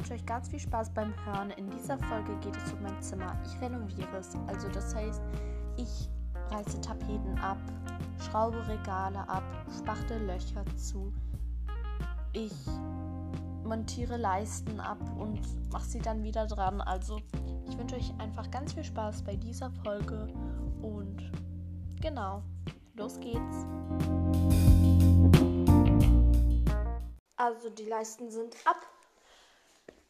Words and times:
wünsche 0.00 0.14
euch 0.14 0.24
ganz 0.24 0.48
viel 0.48 0.58
Spaß 0.58 0.94
beim 0.94 1.12
Hören. 1.26 1.50
In 1.50 1.68
dieser 1.68 1.98
Folge 1.98 2.34
geht 2.38 2.56
es 2.56 2.72
um 2.72 2.82
mein 2.82 3.02
Zimmer. 3.02 3.38
Ich 3.44 3.60
renoviere 3.60 4.16
es. 4.16 4.34
Also 4.46 4.66
das 4.70 4.94
heißt, 4.94 5.20
ich 5.76 6.08
reiße 6.48 6.80
Tapeten 6.80 7.38
ab, 7.38 7.58
schraube 8.18 8.66
Regale 8.66 9.28
ab, 9.28 9.42
spachte 9.78 10.16
Löcher 10.16 10.64
zu. 10.76 11.12
Ich 12.32 12.54
montiere 13.62 14.16
Leisten 14.16 14.80
ab 14.80 14.96
und 15.18 15.38
mache 15.70 15.84
sie 15.84 15.98
dann 15.98 16.22
wieder 16.22 16.46
dran. 16.46 16.80
Also 16.80 17.20
ich 17.68 17.76
wünsche 17.76 17.96
euch 17.96 18.14
einfach 18.18 18.50
ganz 18.50 18.72
viel 18.72 18.84
Spaß 18.84 19.20
bei 19.22 19.36
dieser 19.36 19.70
Folge 19.84 20.32
und 20.80 21.30
genau, 22.00 22.42
los 22.94 23.20
geht's. 23.20 23.66
Also 27.36 27.68
die 27.68 27.84
Leisten 27.84 28.30
sind 28.30 28.56
ab. 28.64 28.78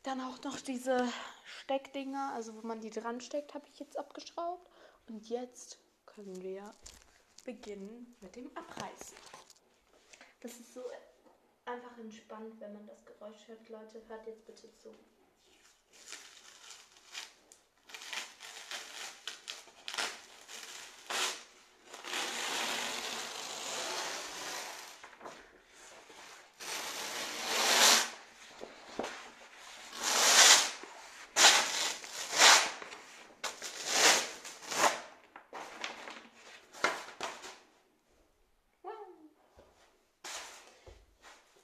Dann 0.02 0.22
auch 0.22 0.42
noch 0.44 0.58
diese 0.60 1.06
Steckdinger, 1.44 2.32
also 2.34 2.54
wo 2.56 2.66
man 2.66 2.80
die 2.80 2.90
dran 2.90 3.20
steckt, 3.20 3.54
habe 3.54 3.66
ich 3.68 3.78
jetzt 3.78 3.98
abgeschraubt. 3.98 4.66
Und 5.08 5.28
jetzt 5.28 5.78
können 6.06 6.40
wir 6.42 6.74
beginnen 7.44 8.16
mit 8.20 8.34
dem 8.34 8.50
Abreißen. 8.56 9.16
Das 10.40 10.52
ist 10.52 10.72
so 10.72 10.82
einfach 11.66 11.98
entspannt, 11.98 12.58
wenn 12.60 12.72
man 12.72 12.86
das 12.86 13.04
Geräusch 13.04 13.46
hört. 13.46 13.68
Leute, 13.68 14.02
hört 14.08 14.26
jetzt 14.26 14.46
bitte 14.46 14.72
zu. 14.76 14.94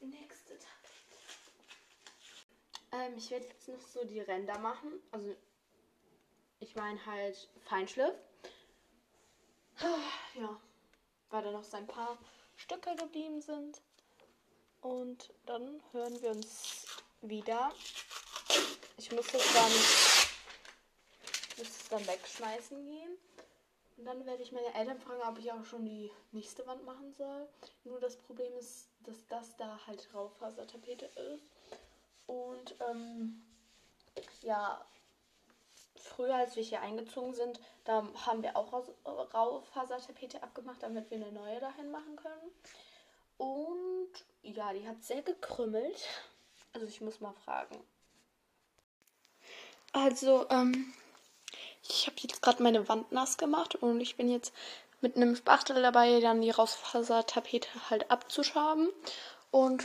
Nächste 0.00 0.55
Tapete. 0.59 1.17
Ähm, 3.07 3.15
ich 3.17 3.31
werde 3.31 3.47
jetzt 3.47 3.69
noch 3.69 3.81
so 3.81 4.05
die 4.05 4.21
Ränder 4.21 4.59
machen. 4.59 4.93
Also, 5.11 5.35
ich 6.61 6.75
meine 6.75 7.05
halt 7.07 7.49
Feinschliff. 7.65 8.15
Ja, 10.35 10.61
weil 11.31 11.43
da 11.43 11.51
noch 11.51 11.65
so 11.65 11.77
ein 11.77 11.87
paar 11.87 12.19
Stücke 12.57 12.95
geblieben 12.97 13.41
sind. 13.41 13.81
Und 14.81 15.33
dann 15.45 15.83
hören 15.93 16.21
wir 16.23 16.31
uns 16.31 16.87
wieder. 17.23 17.73
Ich 18.97 19.11
muss 19.12 19.33
jetzt 19.33 19.55
dann, 19.55 19.73
dann 21.91 22.07
wegschmeißen 22.07 22.87
gehen. 22.87 23.19
Und 23.97 24.05
dann 24.05 24.25
werde 24.27 24.43
ich 24.43 24.53
meine 24.53 24.75
Eltern 24.75 25.01
fragen, 25.01 25.23
ob 25.23 25.39
ich 25.39 25.51
auch 25.53 25.65
schon 25.65 25.84
die 25.84 26.11
nächste 26.33 26.67
Wand 26.67 26.84
machen 26.84 27.15
soll. 27.15 27.49
Nur 27.84 27.99
das 28.01 28.17
Problem 28.17 28.53
ist, 28.59 28.89
dass 29.05 29.27
das 29.29 29.57
da 29.57 29.81
halt 29.87 30.09
Raufasertapete 30.15 31.07
ist. 31.07 31.56
Und 32.27 32.75
ähm, 32.89 33.43
ja, 34.43 34.85
früher, 35.97 36.35
als 36.35 36.57
wir 36.57 36.63
hier 36.63 36.81
eingezogen 36.81 37.35
sind, 37.35 37.61
da 37.85 38.07
haben 38.27 38.43
wir 38.43 38.57
auch 38.57 38.73
Raufasertapete 39.35 40.43
abgemacht, 40.43 40.83
damit 40.83 41.11
wir 41.11 41.19
eine 41.19 41.33
neue 41.33 41.61
dahin 41.61 41.91
machen 41.91 42.17
können. 42.17 42.51
Und 43.39 44.11
ja, 44.43 44.73
die 44.73 44.87
hat 44.87 45.03
sehr 45.03 45.23
gekrümmelt. 45.23 46.07
Also 46.73 46.87
ich 46.87 47.01
muss 47.01 47.21
mal 47.21 47.35
fragen. 47.45 47.77
Also, 49.93 50.47
ähm, 50.50 50.93
ich 51.89 52.06
habe 52.06 52.17
jetzt 52.21 52.43
gerade 52.43 52.62
meine 52.62 52.89
Wand 52.89 53.12
nass 53.12 53.39
gemacht 53.39 53.77
und 53.77 54.00
ich 54.00 54.17
bin 54.17 54.29
jetzt 54.29 54.53
mit 55.00 55.17
einem 55.17 55.37
Spachtel 55.37 55.81
dabei, 55.81 56.21
dann 56.21 56.43
die 56.43 56.50
Rausfasertapete 56.50 57.69
halt 57.91 58.11
abzuschaben. 58.11 58.91
Und 59.50 59.84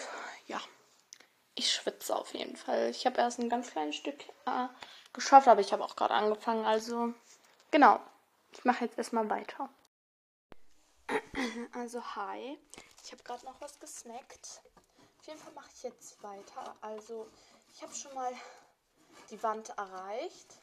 ich 1.61 1.71
schwitze 1.71 2.15
auf 2.15 2.33
jeden 2.33 2.55
Fall. 2.55 2.89
Ich 2.89 3.05
habe 3.05 3.19
erst 3.19 3.39
ein 3.39 3.49
ganz 3.49 3.69
kleines 3.69 3.95
Stück 3.95 4.19
äh, 4.47 4.67
geschafft, 5.13 5.47
aber 5.47 5.61
ich 5.61 5.71
habe 5.71 5.83
auch 5.83 5.95
gerade 5.95 6.15
angefangen. 6.15 6.65
Also 6.65 7.13
genau, 7.69 7.99
ich 8.51 8.65
mache 8.65 8.85
jetzt 8.85 8.97
erstmal 8.97 9.29
weiter. 9.29 9.69
Also 11.73 12.03
hi, 12.15 12.57
ich 13.03 13.11
habe 13.11 13.23
gerade 13.23 13.45
noch 13.45 13.59
was 13.61 13.79
gesnackt. 13.79 14.61
Auf 15.19 15.27
jeden 15.27 15.39
Fall 15.39 15.53
mache 15.53 15.69
ich 15.75 15.83
jetzt 15.83 16.21
weiter. 16.23 16.75
Also 16.81 17.27
ich 17.73 17.81
habe 17.83 17.93
schon 17.93 18.13
mal 18.13 18.33
die 19.29 19.41
Wand 19.43 19.69
erreicht. 19.69 20.55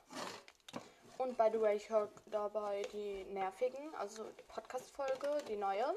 Und 1.19 1.37
by 1.37 1.49
the 1.53 1.61
way, 1.61 1.77
ich 1.77 1.89
höre 1.89 2.09
dabei 2.27 2.83
die 2.93 3.25
nervigen, 3.33 3.95
also 3.97 4.25
die 4.25 4.43
Podcast-Folge, 4.45 5.43
die 5.49 5.57
neue. 5.57 5.95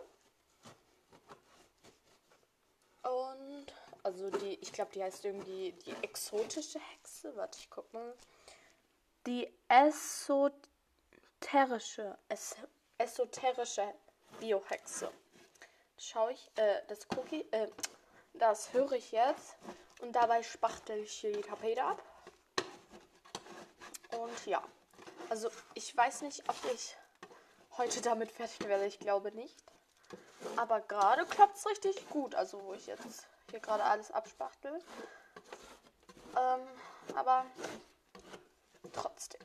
Und, 3.04 3.74
also 4.12 4.30
die, 4.30 4.60
ich 4.62 4.74
glaube, 4.74 4.92
die 4.94 5.02
heißt 5.02 5.24
irgendwie 5.24 5.72
die 5.86 5.96
exotische 6.02 6.80
Hexe. 6.80 7.34
Warte, 7.38 7.58
ich 7.60 7.70
guck 7.70 7.94
mal. 7.94 8.14
Die 9.26 9.50
esoterische, 9.70 10.58
es, 12.28 12.58
esoterische 12.98 13.94
Biohexe. 14.40 15.10
Schaue 15.98 16.34
ich, 16.34 16.52
äh, 16.56 16.82
das 16.88 17.08
Cookie, 17.16 17.46
äh, 17.52 17.70
das 18.34 18.74
höre 18.74 18.92
ich 18.94 19.14
jetzt. 19.14 19.56
Und 20.02 20.12
dabei 20.14 20.44
spachtel 20.44 20.98
ich 21.00 21.14
hier 21.14 21.32
die 21.32 21.42
Tapete 21.42 21.84
ab. 21.84 22.04
Und 24.18 24.46
ja. 24.46 24.62
Also 25.30 25.50
ich 25.74 25.96
weiß 25.96 26.24
nicht, 26.24 26.44
ob 26.50 26.58
ich 26.74 26.98
heute 27.78 28.02
damit 28.02 28.30
fertig 28.30 28.68
werde. 28.68 28.88
Ich 28.88 29.00
glaube 29.00 29.32
nicht. 29.32 29.56
Aber 30.58 30.82
gerade 30.82 31.26
klappt 31.26 31.56
es 31.56 31.66
richtig 31.66 32.10
gut. 32.10 32.36
Also 32.36 32.62
wo 32.66 32.74
ich 32.74 32.88
jetzt 32.88 33.28
hier 33.52 33.60
gerade 33.60 33.84
alles 33.84 34.12
abspachtel. 34.12 34.80
Ähm, 36.36 37.16
aber 37.16 37.46
trotzdem. 38.94 39.42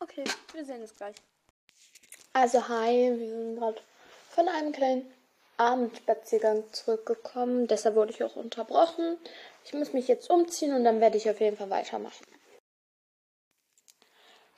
Okay, 0.00 0.24
wir 0.52 0.64
sehen 0.64 0.82
uns 0.82 0.94
gleich. 0.94 1.16
Also 2.32 2.68
hi, 2.68 3.12
wir 3.16 3.28
sind 3.30 3.56
gerade 3.56 3.80
von 4.30 4.48
einem 4.48 4.72
kleinen 4.72 5.12
Abendspaziergang 5.56 6.72
zurückgekommen. 6.72 7.66
Deshalb 7.66 7.94
wurde 7.96 8.12
ich 8.12 8.22
auch 8.22 8.36
unterbrochen. 8.36 9.18
Ich 9.64 9.72
muss 9.74 9.92
mich 9.92 10.08
jetzt 10.08 10.30
umziehen 10.30 10.74
und 10.74 10.84
dann 10.84 11.00
werde 11.00 11.16
ich 11.16 11.28
auf 11.30 11.40
jeden 11.40 11.56
Fall 11.56 11.70
weitermachen. 11.70 12.37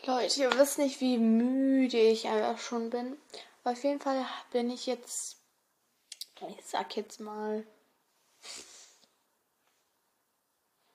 Leute, 0.06 0.40
ihr 0.40 0.58
wisst 0.58 0.78
nicht, 0.78 1.00
wie 1.00 1.18
müde 1.18 1.98
ich 1.98 2.26
einfach 2.26 2.58
schon 2.58 2.90
bin. 2.90 3.18
Aber 3.62 3.72
auf 3.72 3.84
jeden 3.84 4.00
Fall 4.00 4.26
bin 4.50 4.70
ich 4.70 4.86
jetzt, 4.86 5.36
ich 6.48 6.64
sag 6.64 6.96
jetzt 6.96 7.20
mal, 7.20 7.66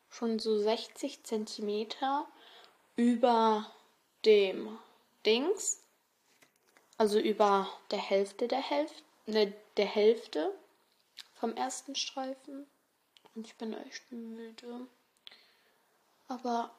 schon 0.09 0.39
so 0.39 0.57
60 0.57 1.23
Zentimeter 1.23 2.27
über 2.95 3.69
dem 4.23 4.79
Dings. 5.25 5.81
Also 6.97 7.19
über 7.19 7.69
der 7.91 7.99
Hälfte 7.99 8.47
der 8.47 8.61
Hälfte, 8.61 9.03
ne, 9.25 9.53
der 9.75 9.85
Hälfte 9.85 10.57
vom 11.33 11.55
ersten 11.55 11.95
Streifen. 11.95 12.65
Und 13.35 13.45
ich 13.45 13.55
bin 13.55 13.73
echt 13.73 14.11
müde. 14.11 14.87
Aber 16.27 16.73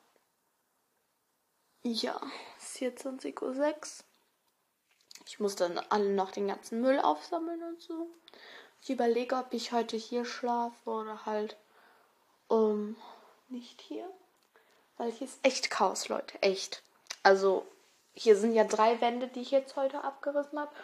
ja, 1.86 2.20
es 2.58 2.74
ist 2.74 2.80
jetzt 2.80 3.06
20.06 3.06 3.42
Uhr. 3.42 4.04
Ich 5.26 5.40
muss 5.40 5.56
dann 5.56 5.78
alle 5.88 6.10
noch 6.10 6.30
den 6.30 6.48
ganzen 6.48 6.80
Müll 6.80 7.00
aufsammeln 7.00 7.62
und 7.62 7.80
so. 7.80 8.08
Ich 8.82 8.90
überlege, 8.90 9.36
ob 9.36 9.52
ich 9.52 9.72
heute 9.72 9.96
hier 9.96 10.24
schlafe 10.24 10.90
oder 10.90 11.26
halt 11.26 11.56
um, 12.48 12.96
nicht 13.48 13.80
hier. 13.80 14.08
Weil 14.96 15.10
hier 15.10 15.26
ist 15.26 15.38
echt 15.42 15.70
Chaos, 15.70 16.08
Leute. 16.08 16.40
Echt. 16.42 16.82
Also, 17.22 17.66
hier 18.14 18.36
sind 18.36 18.52
ja 18.54 18.64
drei 18.64 19.00
Wände, 19.00 19.28
die 19.28 19.40
ich 19.40 19.50
jetzt 19.50 19.76
heute 19.76 20.04
abgerissen 20.04 20.58
habe. 20.58 20.74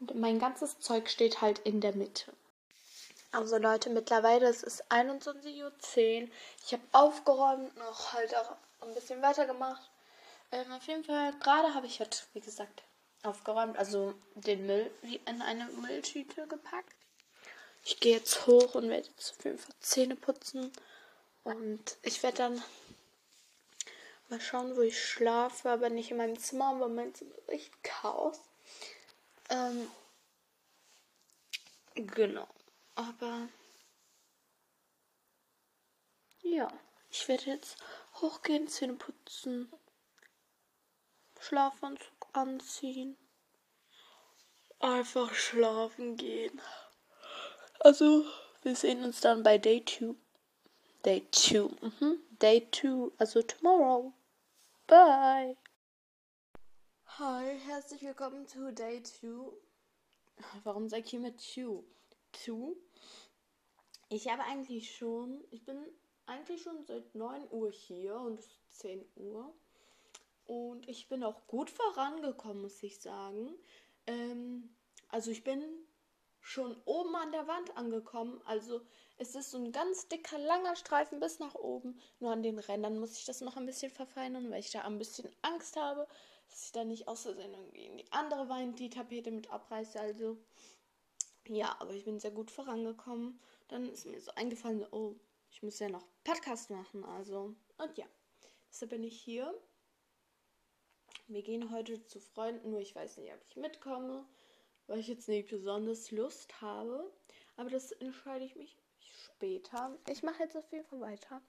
Und 0.00 0.14
mein 0.14 0.38
ganzes 0.38 0.78
Zeug 0.80 1.10
steht 1.10 1.40
halt 1.40 1.58
in 1.60 1.80
der 1.80 1.94
Mitte. 1.94 2.32
Also 3.32 3.58
Leute, 3.58 3.90
mittlerweile 3.90 4.48
es 4.48 4.62
ist 4.62 4.90
21.10 4.90 6.22
Uhr. 6.22 6.28
Ich 6.64 6.72
habe 6.72 6.82
aufgeräumt, 6.92 7.76
noch 7.76 8.12
halt 8.12 8.34
auch 8.36 8.56
ein 8.80 8.94
bisschen 8.94 9.22
weitergemacht. 9.22 9.89
Ähm, 10.52 10.72
auf 10.72 10.86
jeden 10.86 11.04
Fall, 11.04 11.32
gerade 11.38 11.74
habe 11.74 11.86
ich 11.86 12.00
halt, 12.00 12.26
wie 12.32 12.40
gesagt, 12.40 12.82
aufgeräumt, 13.22 13.76
also 13.78 14.14
den 14.34 14.66
Müll 14.66 14.90
in 15.02 15.42
eine 15.42 15.66
Mülltüte 15.66 16.46
gepackt. 16.46 16.94
Ich 17.84 18.00
gehe 18.00 18.16
jetzt 18.16 18.46
hoch 18.46 18.74
und 18.74 18.88
werde 18.88 19.08
jetzt 19.08 19.32
auf 19.38 19.44
jeden 19.44 19.58
Fall 19.58 19.74
Zähne 19.80 20.16
putzen. 20.16 20.72
Und 21.44 21.96
ich 22.02 22.22
werde 22.22 22.38
dann 22.38 22.62
mal 24.28 24.40
schauen, 24.40 24.76
wo 24.76 24.80
ich 24.82 25.02
schlafe, 25.02 25.70
aber 25.70 25.88
nicht 25.88 26.10
in 26.10 26.16
meinem 26.18 26.38
Zimmer, 26.38 26.78
weil 26.80 26.88
mein 26.88 27.14
Zimmer 27.14 27.34
ist 27.38 27.48
echt 27.48 27.82
Chaos. 27.82 28.38
Ähm, 29.48 29.88
Genau. 31.94 32.48
Aber 32.94 33.48
ja, 36.42 36.68
ich 37.10 37.28
werde 37.28 37.44
jetzt 37.46 37.76
hochgehen, 38.14 38.68
Zähne 38.68 38.94
putzen, 38.94 39.70
Schlafanzug 41.40 42.28
anziehen, 42.34 43.16
einfach 44.78 45.32
schlafen 45.32 46.18
gehen. 46.18 46.60
Also, 47.80 48.26
wir 48.62 48.76
sehen 48.76 49.02
uns 49.02 49.22
dann 49.22 49.42
bei 49.42 49.56
Day 49.56 49.82
2. 49.82 50.14
Day 51.02 51.26
2. 51.32 51.60
Mhm. 51.80 52.18
Day 52.42 52.68
2, 52.70 53.10
also 53.16 53.40
tomorrow. 53.40 54.12
Bye. 54.86 55.56
Hi, 57.06 57.58
herzlich 57.66 58.02
willkommen 58.02 58.46
zu 58.46 58.70
Day 58.74 59.02
2. 59.02 59.50
Warum 60.64 60.90
sag 60.90 61.04
ich 61.04 61.10
hier 61.10 61.20
mit 61.20 61.40
2? 61.40 61.82
2? 62.32 62.76
Ich 64.10 64.28
habe 64.28 64.42
eigentlich 64.42 64.94
schon, 64.94 65.42
ich 65.50 65.64
bin 65.64 65.78
eigentlich 66.26 66.62
schon 66.62 66.84
seit 66.84 67.14
9 67.14 67.50
Uhr 67.50 67.70
hier 67.70 68.16
und 68.16 68.38
es 68.38 68.46
ist 68.46 68.78
10 68.80 69.10
Uhr. 69.16 69.54
Und 70.50 70.88
ich 70.88 71.08
bin 71.08 71.22
auch 71.22 71.46
gut 71.46 71.70
vorangekommen, 71.70 72.62
muss 72.62 72.82
ich 72.82 72.98
sagen. 72.98 73.54
Ähm, 74.08 74.76
also 75.08 75.30
ich 75.30 75.44
bin 75.44 75.62
schon 76.40 76.76
oben 76.86 77.14
an 77.14 77.30
der 77.30 77.46
Wand 77.46 77.76
angekommen. 77.76 78.42
Also 78.46 78.80
es 79.16 79.36
ist 79.36 79.52
so 79.52 79.58
ein 79.58 79.70
ganz 79.70 80.08
dicker, 80.08 80.40
langer 80.40 80.74
Streifen 80.74 81.20
bis 81.20 81.38
nach 81.38 81.54
oben. 81.54 82.00
Nur 82.18 82.32
an 82.32 82.42
den 82.42 82.58
Rändern 82.58 82.98
muss 82.98 83.16
ich 83.16 83.24
das 83.26 83.42
noch 83.42 83.56
ein 83.56 83.64
bisschen 83.64 83.92
verfeinern, 83.92 84.50
weil 84.50 84.58
ich 84.58 84.72
da 84.72 84.80
ein 84.80 84.98
bisschen 84.98 85.30
Angst 85.42 85.76
habe, 85.76 86.08
dass 86.48 86.64
ich 86.64 86.72
da 86.72 86.82
nicht 86.82 87.06
aus 87.06 87.22
Versehen 87.22 87.54
irgendwie 87.54 87.86
in 87.86 87.98
die 87.98 88.10
andere 88.10 88.48
Wand 88.48 88.80
die 88.80 88.90
Tapete 88.90 89.30
mit 89.30 89.52
abreiße. 89.52 90.00
Also 90.00 90.36
ja, 91.46 91.76
aber 91.78 91.92
ich 91.92 92.04
bin 92.04 92.18
sehr 92.18 92.32
gut 92.32 92.50
vorangekommen. 92.50 93.38
Dann 93.68 93.88
ist 93.88 94.04
mir 94.04 94.20
so 94.20 94.32
eingefallen, 94.34 94.84
oh, 94.90 95.14
ich 95.48 95.62
muss 95.62 95.78
ja 95.78 95.88
noch 95.88 96.08
Podcast 96.24 96.70
machen, 96.70 97.04
also. 97.04 97.54
Und 97.78 97.98
ja, 97.98 98.06
deshalb 98.68 98.90
bin 98.90 99.04
ich 99.04 99.16
hier. 99.16 99.54
Wir 101.28 101.42
gehen 101.42 101.70
heute 101.70 102.04
zu 102.06 102.20
Freunden, 102.20 102.70
nur 102.70 102.80
ich 102.80 102.94
weiß 102.94 103.18
nicht, 103.18 103.32
ob 103.32 103.40
ich 103.48 103.56
mitkomme, 103.56 104.24
weil 104.86 104.98
ich 104.98 105.08
jetzt 105.08 105.28
nicht 105.28 105.48
besonders 105.48 106.10
Lust 106.10 106.60
habe. 106.60 107.10
Aber 107.56 107.70
das 107.70 107.92
entscheide 107.92 108.44
ich 108.44 108.56
mich 108.56 108.76
später. 109.00 109.96
Ich 110.08 110.22
mache 110.22 110.42
jetzt 110.42 110.56
auf 110.56 110.70
jeden 110.72 110.84
Fall 110.84 111.00
weiter 111.00 111.40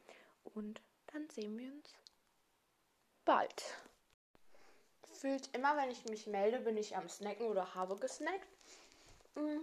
und 0.54 0.82
dann 1.08 1.30
sehen 1.30 1.58
wir 1.58 1.72
uns 1.72 1.94
bald. 3.26 3.64
Fühlt 5.14 5.50
immer, 5.56 5.76
wenn 5.78 5.92
ich 5.92 6.06
mich 6.06 6.28
melde, 6.28 6.60
bin 6.60 6.78
ich 6.78 6.96
am 6.96 7.08
Snacken 7.10 7.48
oder 7.48 7.76
habe 7.76 7.96
gesnackt. 7.96 8.48
Mhm. 9.36 9.62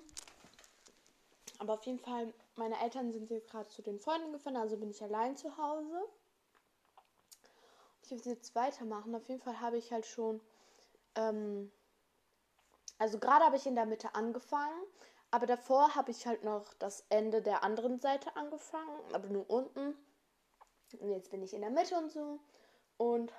Aber 1.58 1.74
auf 1.74 1.84
jeden 1.84 1.98
Fall, 1.98 2.32
meine 2.56 2.80
Eltern 2.80 3.12
sind 3.12 3.30
jetzt 3.30 3.50
gerade 3.50 3.68
zu 3.68 3.82
den 3.82 3.98
Freunden 3.98 4.32
gefahren, 4.32 4.56
also 4.56 4.76
bin 4.76 4.90
ich 4.90 5.02
allein 5.02 5.36
zu 5.36 5.56
Hause. 5.56 6.08
Ich 8.10 8.24
will 8.24 8.32
jetzt 8.32 8.54
weitermachen. 8.54 9.14
Auf 9.14 9.28
jeden 9.28 9.40
Fall 9.40 9.60
habe 9.60 9.76
ich 9.76 9.92
halt 9.92 10.06
schon. 10.06 10.40
Ähm, 11.14 11.70
also 12.98 13.18
gerade 13.18 13.44
habe 13.44 13.56
ich 13.56 13.66
in 13.66 13.74
der 13.74 13.86
Mitte 13.86 14.14
angefangen, 14.14 14.82
aber 15.30 15.46
davor 15.46 15.94
habe 15.94 16.10
ich 16.10 16.26
halt 16.26 16.42
noch 16.42 16.74
das 16.74 17.04
Ende 17.10 17.42
der 17.42 17.62
anderen 17.62 18.00
Seite 18.00 18.34
angefangen, 18.36 19.14
aber 19.14 19.28
nur 19.28 19.48
unten. 19.48 19.96
Und 20.98 21.10
jetzt 21.10 21.30
bin 21.30 21.42
ich 21.42 21.52
in 21.52 21.60
der 21.60 21.70
Mitte 21.70 21.96
und 21.96 22.10
so. 22.10 22.40
Und 22.96 23.32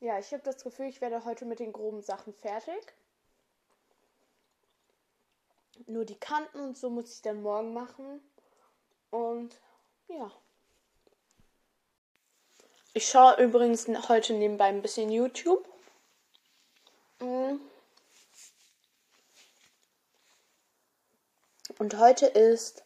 ja, 0.00 0.18
ich 0.18 0.32
habe 0.32 0.42
das 0.42 0.62
Gefühl, 0.62 0.86
ich 0.86 1.00
werde 1.00 1.24
heute 1.24 1.44
mit 1.44 1.60
den 1.60 1.72
groben 1.72 2.02
Sachen 2.02 2.34
fertig. 2.34 2.94
Nur 5.86 6.04
die 6.04 6.18
Kanten 6.18 6.60
und 6.60 6.76
so 6.76 6.90
muss 6.90 7.12
ich 7.14 7.22
dann 7.22 7.42
morgen 7.42 7.72
machen. 7.72 8.20
Und 9.10 9.60
ja. 10.08 10.30
Ich 12.94 13.08
schaue 13.08 13.42
übrigens 13.42 13.88
heute 14.08 14.34
nebenbei 14.34 14.66
ein 14.66 14.82
bisschen 14.82 15.10
YouTube. 15.10 15.66
Mm. 17.20 17.56
Und 21.78 21.98
heute 21.98 22.26
ist 22.26 22.84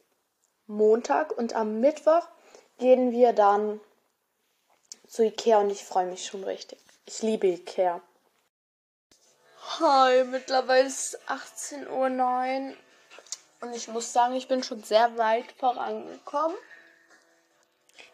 Montag 0.69 1.37
und 1.37 1.55
am 1.55 1.81
Mittwoch 1.81 2.27
gehen 2.79 3.11
wir 3.11 3.33
dann 3.33 3.81
zu 5.09 5.25
Ikea 5.25 5.59
und 5.59 5.71
ich 5.71 5.85
freue 5.85 6.07
mich 6.07 6.25
schon 6.25 6.45
richtig. 6.45 6.79
Ich 7.05 7.23
liebe 7.23 7.49
Ikea. 7.49 8.01
Hi, 9.81 10.23
mittlerweile 10.25 10.87
ist 10.87 11.19
18.09 11.29 12.71
Uhr 12.71 12.77
und 13.61 13.75
ich 13.75 13.89
muss 13.89 14.13
sagen, 14.13 14.37
ich 14.37 14.47
bin 14.47 14.63
schon 14.63 14.85
sehr 14.85 15.19
weit 15.19 15.51
vorangekommen. 15.59 16.57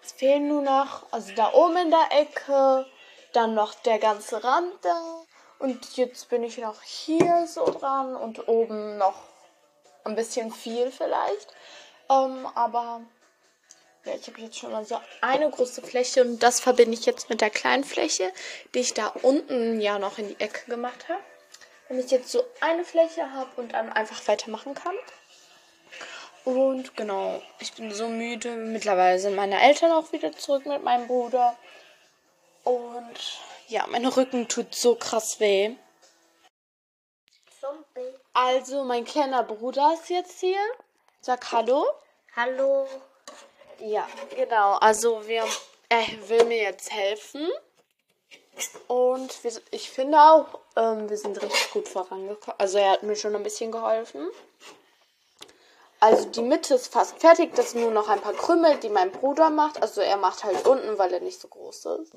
Es 0.03 0.13
fehlen 0.13 0.49
nur 0.49 0.63
noch, 0.63 1.07
also 1.13 1.33
da 1.35 1.53
oben 1.53 1.77
in 1.77 1.91
der 1.91 2.09
Ecke, 2.11 2.87
dann 3.33 3.55
noch 3.55 3.75
der 3.75 3.99
ganze 3.99 4.43
Rand 4.43 4.73
da 4.83 5.25
und 5.59 5.97
jetzt 5.97 6.29
bin 6.29 6.43
ich 6.43 6.59
noch 6.59 6.83
hier 6.83 7.47
so 7.47 7.65
dran 7.65 8.17
und 8.17 8.49
oben 8.49 8.99
noch 8.99 9.23
ein 10.05 10.17
bisschen 10.17 10.53
viel 10.53 10.91
vielleicht. 10.91 11.55
Ähm, 12.11 12.47
aber 12.55 13.01
ja, 14.05 14.15
ich 14.15 14.27
habe 14.27 14.41
jetzt 14.41 14.59
schon 14.59 14.73
mal 14.73 14.85
so 14.85 15.01
eine 15.21 15.49
große 15.49 15.83
Fläche 15.83 16.23
und 16.23 16.43
das 16.43 16.61
verbinde 16.61 16.95
ich 16.95 17.07
jetzt 17.07 17.31
mit 17.31 17.41
der 17.41 17.51
kleinen 17.51 17.85
Fläche, 17.85 18.33
die 18.75 18.81
ich 18.81 18.95
da 18.95 19.07
unten 19.23 19.81
ja 19.81 19.99
noch 19.99 20.19
in 20.19 20.29
die 20.29 20.41
Ecke 20.41 20.69
gemacht 20.69 21.09
habe 21.09 21.23
wenn 21.93 22.01
ich 22.01 22.11
jetzt 22.11 22.31
so 22.31 22.43
eine 22.61 22.87
Fläche 22.87 23.33
habe 23.33 23.51
und 23.57 23.75
dann 23.75 23.93
einfach 23.93 24.27
weitermachen 24.27 24.73
kann. 24.73 24.95
Und 26.44 26.97
genau, 26.97 27.41
ich 27.61 27.73
bin 27.75 27.93
so 27.93 28.09
müde. 28.09 28.56
Mittlerweile 28.56 29.19
sind 29.19 29.37
meine 29.37 29.61
Eltern 29.61 29.93
auch 29.93 30.12
wieder 30.12 30.33
zurück 30.33 30.67
mit 30.67 30.83
meinem 30.83 31.06
Bruder. 31.06 31.56
Und 32.65 33.41
ja, 33.69 33.87
mein 33.89 34.06
Rücken 34.06 34.49
tut 34.49 34.75
so 34.75 34.94
krass 34.94 35.39
weh. 35.41 35.75
Also, 38.33 38.83
mein 38.85 39.05
kleiner 39.05 39.44
Bruder 39.44 39.94
ist 39.94 40.11
jetzt 40.11 40.41
hier. 40.41 40.59
Sag 41.21 41.53
Hallo. 41.53 41.87
Hallo. 42.35 42.89
Ja, 43.79 44.09
genau. 44.35 44.75
Also, 44.75 45.27
wir, 45.29 45.44
er 45.89 46.06
will 46.29 46.44
mir 46.44 46.62
jetzt 46.62 46.91
helfen. 46.93 47.49
Und 48.89 49.44
wir, 49.44 49.53
ich 49.70 49.91
finde 49.91 50.19
auch, 50.19 50.58
ähm, 50.77 51.08
wir 51.08 51.17
sind 51.17 51.41
richtig 51.41 51.70
gut 51.70 51.89
vorangekommen. 51.89 52.58
Also 52.58 52.79
er 52.79 52.93
hat 52.93 53.03
mir 53.03 53.17
schon 53.17 53.34
ein 53.34 53.43
bisschen 53.43 53.72
geholfen. 53.72 54.29
Also 56.03 56.29
die 56.31 56.43
Mitte 56.43 56.75
ist 56.75 56.93
fast 56.93 57.21
fertig. 57.21 57.55
Das 57.55 57.71
sind 57.71 57.82
nur 57.82 57.93
noch 57.93 58.09
ein 58.09 58.21
paar 58.21 58.32
Krümel, 58.32 58.77
die 58.79 58.89
mein 58.89 59.13
Bruder 59.13 59.51
macht. 59.51 59.81
Also 59.81 60.01
er 60.01 60.17
macht 60.17 60.43
halt 60.43 60.67
unten, 60.67 60.99
weil 60.99 61.13
er 61.13 61.21
nicht 61.21 61.41
so 61.41 61.47
groß 61.47 61.85
ist. 61.85 62.17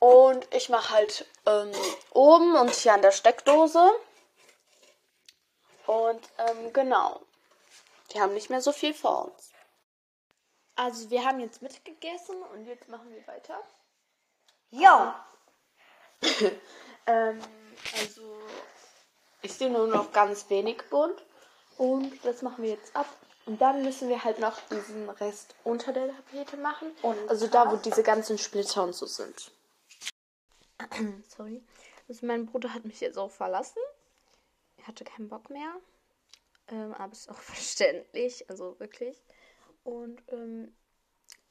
Und 0.00 0.52
ich 0.52 0.70
mache 0.70 0.92
halt 0.92 1.24
ähm, 1.46 1.70
oben 2.10 2.56
und 2.56 2.74
hier 2.74 2.94
an 2.94 3.02
der 3.02 3.12
Steckdose. 3.12 3.92
Und 5.86 6.20
ähm, 6.36 6.72
genau. 6.72 7.20
Wir 8.10 8.22
haben 8.22 8.34
nicht 8.34 8.50
mehr 8.50 8.60
so 8.60 8.72
viel 8.72 8.92
vor 8.92 9.26
uns. 9.26 9.52
Also 10.74 11.10
wir 11.10 11.24
haben 11.24 11.38
jetzt 11.38 11.62
mitgegessen 11.62 12.42
und 12.42 12.66
jetzt 12.66 12.88
machen 12.88 13.08
wir 13.14 13.24
weiter. 13.28 13.62
Ja. 14.70 15.24
ähm, 17.06 17.40
also, 18.00 18.36
ich 19.42 19.54
sehe 19.54 19.70
nur 19.70 19.86
noch 19.86 20.10
ganz 20.10 20.50
wenig 20.50 20.82
bunt. 20.90 21.24
Und 21.78 22.12
das 22.24 22.42
machen 22.42 22.62
wir 22.62 22.70
jetzt 22.70 22.94
ab. 22.94 23.06
Und 23.46 23.60
dann 23.60 23.82
müssen 23.82 24.08
wir 24.08 24.24
halt 24.24 24.38
noch 24.38 24.58
diesen 24.68 25.08
Rest 25.10 25.54
unter 25.64 25.92
der 25.92 26.08
Tapete 26.08 26.56
machen. 26.56 26.90
Und 27.02 27.16
also 27.28 27.46
da, 27.46 27.70
wo 27.70 27.76
diese 27.76 28.02
ganzen 28.02 28.38
Splitter 28.38 28.82
und 28.84 28.94
so 28.94 29.06
sind. 29.06 29.50
Sorry. 31.28 31.62
Also 32.08 32.26
mein 32.26 32.46
Bruder 32.46 32.72
hat 32.72 32.84
mich 32.84 33.00
jetzt 33.00 33.18
auch 33.18 33.30
verlassen. 33.30 33.80
Er 34.78 34.86
hatte 34.86 35.04
keinen 35.04 35.28
Bock 35.28 35.50
mehr. 35.50 35.74
Ähm, 36.68 36.94
aber 36.94 37.12
ist 37.12 37.28
auch 37.28 37.36
verständlich. 37.38 38.48
Also 38.48 38.78
wirklich. 38.80 39.22
Und 39.82 40.22
ähm, 40.28 40.74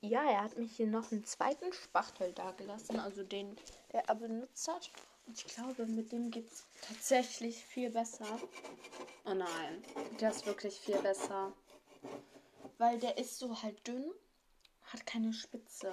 ja, 0.02 0.24
er 0.24 0.44
hat 0.44 0.58
mich 0.58 0.76
hier 0.76 0.88
noch 0.88 1.12
einen 1.12 1.24
zweiten 1.24 1.72
Spachtel 1.72 2.34
da 2.34 2.52
gelassen, 2.52 3.00
also 3.00 3.24
den, 3.24 3.56
der 3.94 4.10
er 4.10 4.16
benutzt 4.16 4.68
hat. 4.68 4.92
Ich 5.32 5.46
glaube, 5.46 5.86
mit 5.86 6.12
dem 6.12 6.30
geht 6.32 6.52
es 6.52 6.66
tatsächlich 6.82 7.64
viel 7.64 7.90
besser. 7.90 8.40
Oh 9.26 9.34
nein, 9.34 9.84
der 10.20 10.32
ist 10.32 10.46
wirklich 10.46 10.80
viel 10.80 10.98
besser. 10.98 11.54
Weil 12.78 13.00
der 13.00 13.18
ist 13.18 13.38
so 13.40 13.62
halt 13.62 13.88
dünn, 13.88 14.12
hat 14.82 15.06
keine 15.06 15.34
Spitze. 15.34 15.92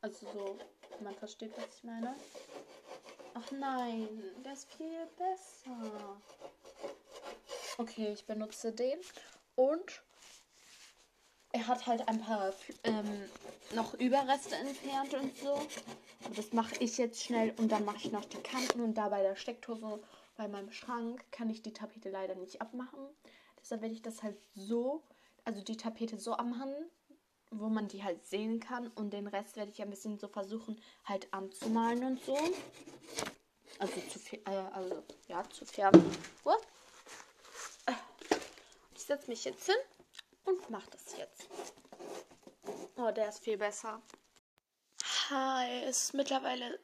Also 0.00 0.30
so, 0.32 0.58
man 1.00 1.14
versteht, 1.16 1.56
was 1.56 1.76
ich 1.76 1.84
meine. 1.84 2.14
Ach 3.34 3.50
nein, 3.52 4.22
der 4.44 4.52
ist 4.52 4.72
viel 4.72 5.06
besser. 5.16 6.20
Okay, 7.78 8.12
ich 8.12 8.24
benutze 8.26 8.72
den. 8.72 9.00
Und 9.54 10.02
er 11.52 11.66
hat 11.66 11.86
halt 11.86 12.06
ein 12.08 12.20
paar 12.20 12.52
ähm, 12.84 13.22
noch 13.74 13.94
Überreste 13.94 14.54
entfernt 14.56 15.14
und 15.14 15.36
so. 15.38 15.54
Aber 16.24 16.34
das 16.34 16.52
mache 16.52 16.74
ich 16.80 16.98
jetzt 16.98 17.22
schnell 17.22 17.54
und 17.58 17.72
dann 17.72 17.84
mache 17.84 17.98
ich 17.98 18.12
noch 18.12 18.24
die 18.24 18.38
Kanten 18.38 18.80
und 18.80 18.94
da 18.94 19.08
bei 19.08 19.22
der 19.22 19.36
Steckdose 19.36 20.00
bei 20.36 20.48
meinem 20.48 20.70
Schrank 20.72 21.24
kann 21.30 21.50
ich 21.50 21.62
die 21.62 21.72
Tapete 21.72 22.10
leider 22.10 22.34
nicht 22.34 22.60
abmachen. 22.60 23.00
Deshalb 23.60 23.82
werde 23.82 23.94
ich 23.94 24.02
das 24.02 24.22
halt 24.22 24.36
so, 24.54 25.02
also 25.44 25.62
die 25.62 25.76
Tapete 25.76 26.18
so 26.18 26.34
anmachen, 26.34 26.72
wo 27.50 27.68
man 27.68 27.88
die 27.88 28.04
halt 28.04 28.26
sehen 28.26 28.60
kann. 28.60 28.88
Und 28.88 29.12
den 29.12 29.26
Rest 29.26 29.56
werde 29.56 29.70
ich 29.70 29.80
ein 29.82 29.90
bisschen 29.90 30.18
so 30.18 30.28
versuchen, 30.28 30.80
halt 31.04 31.32
anzumalen 31.32 32.04
und 32.04 32.24
so. 32.24 32.36
Also 33.78 33.94
zu 34.10 34.36
äh, 34.36 34.54
also 34.72 35.02
ja, 35.28 35.42
zu 35.50 35.64
färben. 35.64 36.04
Ich 38.94 39.04
setze 39.04 39.30
mich 39.30 39.44
jetzt 39.44 39.64
hin 39.64 39.76
und 40.48 40.70
mache 40.70 40.90
das 40.90 41.16
jetzt. 41.16 41.48
Oh, 42.96 43.10
der 43.10 43.28
ist 43.28 43.44
viel 43.44 43.58
besser. 43.58 44.02
Hi, 45.30 45.84
es 45.84 46.04
ist 46.04 46.14
mittlerweile 46.14 46.78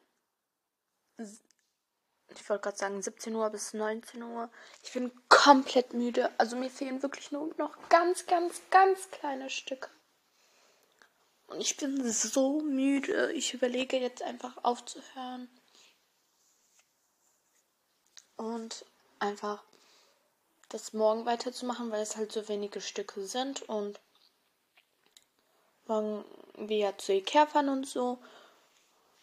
ich 2.28 2.49
wollte 2.49 2.62
gerade 2.62 2.76
sagen 2.76 3.02
17 3.02 3.35
Uhr 3.35 3.49
bis 3.50 3.75
19 3.75 4.23
Uhr. 4.23 4.50
Ich 4.83 4.92
bin 4.92 5.12
komplett 5.28 5.92
müde. 5.92 6.30
Also 6.38 6.56
mir 6.56 6.71
fehlen 6.71 7.02
wirklich 7.02 7.33
nur 7.33 7.54
noch 7.56 7.76
ganz, 7.88 8.26
ganz, 8.26 8.61
ganz 8.71 9.11
kleine 9.11 9.50
Stücke. 9.50 9.88
Und 11.47 11.61
ich 11.61 11.76
bin 11.76 12.11
so 12.11 12.61
müde. 12.61 13.33
Ich 13.33 13.54
überlege 13.54 13.99
jetzt 13.99 14.23
einfach 14.23 14.62
aufzuhören. 14.64 15.49
Und 18.37 18.85
einfach 19.21 19.62
das 20.75 20.93
morgen 20.93 21.25
weiterzumachen, 21.25 21.93
weil 21.93 22.02
es 22.02 22.16
halt 22.16 22.33
so 22.33 22.49
wenige 22.49 22.81
Stücke 22.81 23.25
sind. 23.26 23.62
Und 23.62 24.00
morgen 25.87 26.25
wir 26.57 26.76
ja 26.76 26.99
zu 26.99 27.12
Ikea 27.12 27.47
fahren 27.47 27.69
und 27.69 27.87
so. 27.87 28.19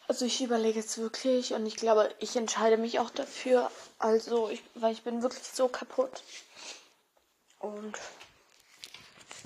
Also 0.07 0.23
ich 0.25 0.41
überlege 0.41 0.79
jetzt 0.79 0.97
wirklich 0.97 1.53
und 1.53 1.65
ich 1.65 1.75
glaube, 1.75 2.13
ich 2.19 2.37
entscheide 2.37 2.77
mich 2.77 2.99
auch 2.99 3.09
dafür. 3.09 3.69
Also, 3.99 4.49
ich, 4.49 4.63
weil 4.75 4.93
ich 4.93 5.03
bin 5.03 5.21
wirklich 5.21 5.43
so 5.43 5.67
kaputt. 5.67 6.23
Und 7.59 7.97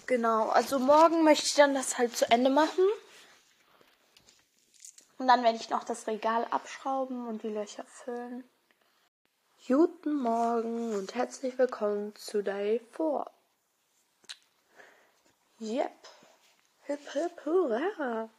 genau, 0.05 0.50
also 0.50 0.77
morgen 0.77 1.24
möchte 1.24 1.47
ich 1.47 1.55
dann 1.55 1.74
das 1.74 1.97
halt 1.97 2.15
zu 2.15 2.29
Ende 2.29 2.51
machen. 2.51 2.85
Und 5.17 5.27
dann 5.27 5.43
werde 5.43 5.57
ich 5.57 5.71
noch 5.71 5.83
das 5.83 6.05
Regal 6.05 6.45
abschrauben 6.51 7.27
und 7.27 7.41
die 7.41 7.50
Löcher 7.50 7.85
füllen. 7.85 8.43
Guten 9.67 10.22
Morgen 10.22 10.93
und 10.93 11.15
herzlich 11.15 11.57
willkommen 11.57 12.15
zu 12.15 12.43
Day 12.43 12.79
4. 12.95 13.25
Yep. 15.60 15.91
Hip 16.84 17.00
hip 17.13 17.45
hurra. 17.45 18.29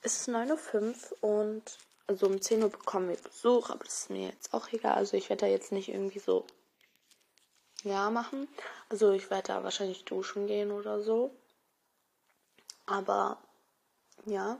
Es 0.00 0.20
ist 0.22 0.30
9.05 0.30 1.12
Uhr 1.20 1.40
und 1.40 1.78
also 2.06 2.28
um 2.28 2.40
10 2.40 2.62
Uhr 2.62 2.70
bekommen 2.70 3.10
wir 3.10 3.18
Besuch, 3.18 3.68
aber 3.68 3.84
das 3.84 4.02
ist 4.02 4.10
mir 4.10 4.28
jetzt 4.28 4.54
auch 4.54 4.72
egal. 4.72 4.94
Also 4.94 5.18
ich 5.18 5.28
werde 5.28 5.40
da 5.40 5.46
jetzt 5.48 5.70
nicht 5.70 5.90
irgendwie 5.90 6.18
so 6.18 6.46
ja 7.84 8.08
machen. 8.08 8.48
Also 8.88 9.10
ich 9.12 9.28
werde 9.28 9.48
da 9.48 9.62
wahrscheinlich 9.62 10.06
duschen 10.06 10.46
gehen 10.46 10.70
oder 10.70 11.02
so. 11.02 11.36
Aber 12.86 13.36
ja. 14.24 14.58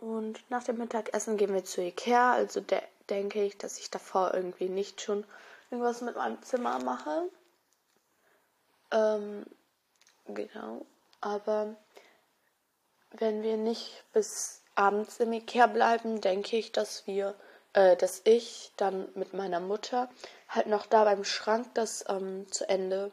Und 0.00 0.50
nach 0.50 0.64
dem 0.64 0.78
Mittagessen 0.78 1.36
gehen 1.36 1.52
wir 1.52 1.64
zu 1.64 1.82
Ikea. 1.82 2.32
Also 2.32 2.60
de 2.60 2.80
denke 3.10 3.42
ich, 3.44 3.58
dass 3.58 3.78
ich 3.78 3.90
davor 3.90 4.32
irgendwie 4.32 4.68
nicht 4.68 5.02
schon 5.02 5.26
irgendwas 5.70 6.00
mit 6.00 6.16
meinem 6.16 6.42
Zimmer 6.42 6.78
mache. 6.82 7.28
Ähm, 8.92 9.44
genau. 10.26 10.86
Aber 11.20 11.76
wenn 13.10 13.42
wir 13.42 13.58
nicht 13.58 14.04
bis 14.14 14.62
abends 14.74 15.20
im 15.20 15.34
Ikea 15.34 15.66
bleiben, 15.66 16.22
denke 16.22 16.56
ich, 16.56 16.72
dass 16.72 17.06
wir, 17.06 17.34
äh, 17.74 17.94
dass 17.96 18.22
ich 18.24 18.72
dann 18.78 19.08
mit 19.14 19.34
meiner 19.34 19.60
Mutter 19.60 20.08
halt 20.48 20.66
noch 20.66 20.86
da 20.86 21.04
beim 21.04 21.24
Schrank 21.24 21.74
das 21.74 22.06
ähm, 22.08 22.50
zu 22.50 22.66
Ende 22.68 23.12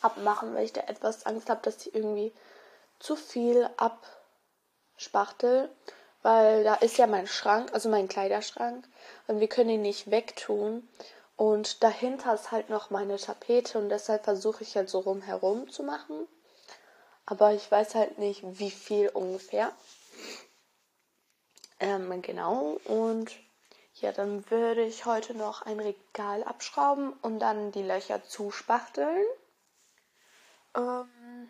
abmachen, 0.00 0.54
weil 0.54 0.64
ich 0.64 0.72
da 0.72 0.82
etwas 0.82 1.26
Angst 1.26 1.50
habe, 1.50 1.60
dass 1.62 1.86
ich 1.86 1.94
irgendwie 1.94 2.32
zu 3.00 3.16
viel 3.16 3.68
abspachtel, 4.94 5.68
weil 6.22 6.64
da 6.64 6.74
ist 6.74 6.96
ja 6.96 7.06
mein 7.06 7.26
Schrank, 7.26 7.72
also 7.72 7.88
mein 7.88 8.08
Kleiderschrank, 8.08 8.86
und 9.26 9.40
wir 9.40 9.48
können 9.48 9.70
ihn 9.70 9.82
nicht 9.82 10.10
wegtun. 10.10 10.88
Und 11.36 11.82
dahinter 11.82 12.34
ist 12.34 12.52
halt 12.52 12.70
noch 12.70 12.90
meine 12.90 13.16
Tapete 13.16 13.78
und 13.78 13.88
deshalb 13.88 14.24
versuche 14.24 14.62
ich 14.62 14.76
halt 14.76 14.88
so 14.88 15.00
rumherum 15.00 15.68
zu 15.68 15.82
machen 15.82 16.28
aber 17.26 17.54
ich 17.54 17.70
weiß 17.70 17.94
halt 17.94 18.18
nicht, 18.18 18.42
wie 18.58 18.70
viel 18.70 19.08
ungefähr. 19.08 19.72
Ähm, 21.80 22.22
genau, 22.22 22.78
und 22.84 23.32
ja, 23.94 24.12
dann 24.12 24.48
würde 24.50 24.84
ich 24.84 25.06
heute 25.06 25.34
noch 25.34 25.62
ein 25.62 25.80
Regal 25.80 26.42
abschrauben 26.44 27.12
und 27.22 27.38
dann 27.38 27.72
die 27.72 27.82
Löcher 27.82 28.22
zuspachteln. 28.24 29.24
Ähm, 30.76 31.48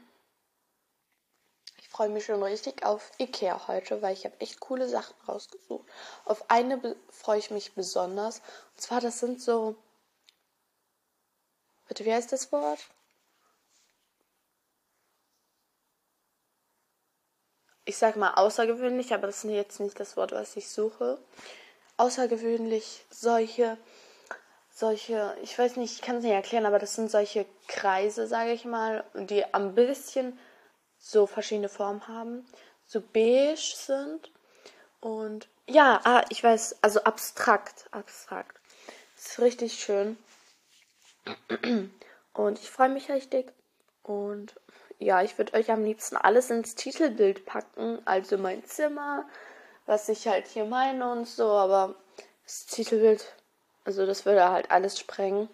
freue 1.95 2.09
mich 2.09 2.25
schon 2.25 2.43
richtig 2.43 2.85
auf 2.85 3.13
Ikea 3.19 3.69
heute, 3.69 4.03
weil 4.03 4.15
ich 4.15 4.25
habe 4.25 4.41
echt 4.41 4.59
coole 4.59 4.89
Sachen 4.89 5.15
rausgesucht. 5.29 5.89
Auf 6.25 6.51
eine 6.51 6.97
freue 7.09 7.39
ich 7.39 7.53
mich 7.53 7.75
besonders. 7.75 8.39
Und 8.39 8.81
zwar, 8.81 9.01
das 9.01 9.21
sind 9.21 9.41
so. 9.41 9.77
Bitte, 11.87 12.05
wie 12.05 12.13
heißt 12.13 12.33
das 12.33 12.51
Wort? 12.51 12.81
ich 17.87 17.99
sag 17.99 18.17
mal 18.17 18.33
außergewöhnlich, 18.35 19.13
aber 19.13 19.27
das 19.27 19.45
ist 19.45 19.51
jetzt 19.51 19.79
nicht 19.79 20.01
das 20.01 20.17
Wort, 20.17 20.33
was 20.33 20.57
ich 20.57 20.69
suche. 20.71 21.19
Außergewöhnlich 21.99 23.05
solche, 23.11 23.77
solche, 24.71 25.37
ich 25.43 25.59
weiß 25.59 25.77
nicht, 25.77 25.95
ich 25.95 26.03
kann 26.03 26.17
es 26.17 26.25
nicht 26.25 26.33
erklären, 26.33 26.67
aber 26.67 26.79
das 26.79 26.95
sind 26.95 27.11
solche 27.11 27.45
Kreise, 27.69 28.27
sage 28.27 28.53
ich 28.53 28.65
mal, 28.65 29.05
die 29.15 29.45
ein 29.45 29.75
bisschen 29.75 30.39
so 31.05 31.27
verschiedene 31.27 31.69
Formen 31.69 32.09
haben, 32.09 32.47
so 32.87 33.01
beige 33.01 33.75
sind 33.77 34.33
und 35.01 35.49
ja, 35.67 36.01
ah, 36.05 36.25
ich 36.31 36.43
weiß, 36.43 36.79
also 36.83 37.03
abstrakt, 37.05 37.87
abstrakt. 37.91 38.59
Ist 39.17 39.39
richtig 39.39 39.75
schön. 39.75 40.17
Und 42.33 42.59
ich 42.59 42.71
freue 42.71 42.89
mich 42.89 43.11
richtig. 43.11 43.53
Und 44.03 44.55
ja, 44.99 45.23
ich 45.23 45.37
würde 45.39 45.55
euch 45.55 45.71
am 45.71 45.85
liebsten 45.85 46.17
alles 46.17 46.51
ins 46.51 46.75
Titelbild 46.75 47.45
packen, 47.47 48.01
also 48.07 48.39
mein 48.39 48.65
Zimmer, 48.65 49.27
was 49.87 50.09
ich 50.09 50.27
halt 50.27 50.47
hier 50.47 50.65
meine 50.65 51.11
und 51.11 51.27
so, 51.27 51.51
aber 51.51 51.95
das 52.45 52.67
Titelbild, 52.67 53.35
also 53.85 54.07
das 54.07 54.25
würde 54.25 54.51
halt 54.51 54.71
alles 54.71 54.99
sprengen. 54.99 55.49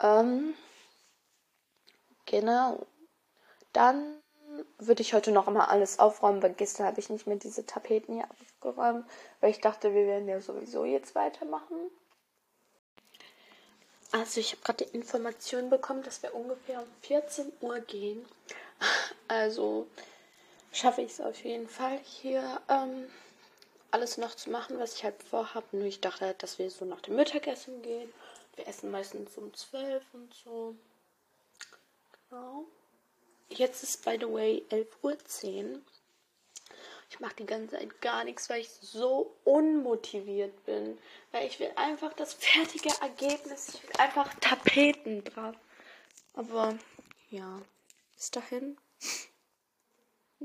Ähm, 0.00 0.54
genau. 2.26 2.86
Dann 3.72 4.20
würde 4.78 5.02
ich 5.02 5.14
heute 5.14 5.32
noch 5.32 5.46
einmal 5.46 5.66
alles 5.66 5.98
aufräumen, 5.98 6.42
weil 6.42 6.54
gestern 6.54 6.86
habe 6.86 7.00
ich 7.00 7.10
nicht 7.10 7.26
mehr 7.26 7.36
diese 7.36 7.66
Tapeten 7.66 8.14
hier 8.14 8.28
aufgeräumt, 8.30 9.06
weil 9.40 9.50
ich 9.50 9.60
dachte, 9.60 9.94
wir 9.94 10.06
werden 10.06 10.28
ja 10.28 10.40
sowieso 10.40 10.84
jetzt 10.84 11.14
weitermachen. 11.14 11.76
Also 14.12 14.40
ich 14.40 14.52
habe 14.52 14.62
gerade 14.62 14.84
die 14.84 14.96
Information 14.96 15.68
bekommen, 15.68 16.02
dass 16.02 16.22
wir 16.22 16.34
ungefähr 16.34 16.80
um 16.80 16.88
14 17.02 17.52
Uhr 17.60 17.80
gehen. 17.80 18.24
Also 19.30 19.86
schaffe 20.72 21.02
ich 21.02 21.12
es 21.12 21.20
auf 21.20 21.44
jeden 21.44 21.68
Fall 21.68 21.98
hier 21.98 22.62
ähm, 22.70 23.06
alles 23.90 24.16
noch 24.16 24.34
zu 24.34 24.48
machen, 24.48 24.78
was 24.78 24.94
ich 24.94 25.04
halt 25.04 25.22
vorhabe. 25.22 25.66
Nur 25.72 25.84
ich 25.84 26.00
dachte 26.00 26.24
halt, 26.24 26.42
dass 26.42 26.58
wir 26.58 26.70
so 26.70 26.86
nach 26.86 27.02
dem 27.02 27.16
Mittagessen 27.16 27.82
gehen. 27.82 28.10
Wir 28.56 28.66
essen 28.66 28.90
meistens 28.90 29.36
um 29.36 29.52
12 29.52 30.02
und 30.14 30.32
so. 30.32 30.74
Genau. 32.30 32.64
Jetzt 33.48 33.82
ist 33.82 34.04
by 34.04 34.18
the 34.20 34.30
way 34.30 34.62
11.10 34.70 35.72
Uhr. 35.72 35.80
Ich 37.10 37.20
mache 37.20 37.36
die 37.36 37.46
ganze 37.46 37.76
Zeit 37.76 38.02
gar 38.02 38.24
nichts, 38.24 38.50
weil 38.50 38.60
ich 38.60 38.68
so 38.68 39.34
unmotiviert 39.44 40.66
bin. 40.66 40.98
Weil 41.32 41.46
ich 41.46 41.58
will 41.58 41.72
einfach 41.76 42.12
das 42.12 42.34
fertige 42.34 42.90
Ergebnis. 43.00 43.74
Ich 43.74 43.82
will 43.82 43.96
einfach 43.98 44.34
Tapeten 44.40 45.24
drauf. 45.24 45.56
Aber 46.34 46.78
ja, 47.30 47.62
bis 48.14 48.30
dahin. 48.30 48.76
Oh 50.40 50.44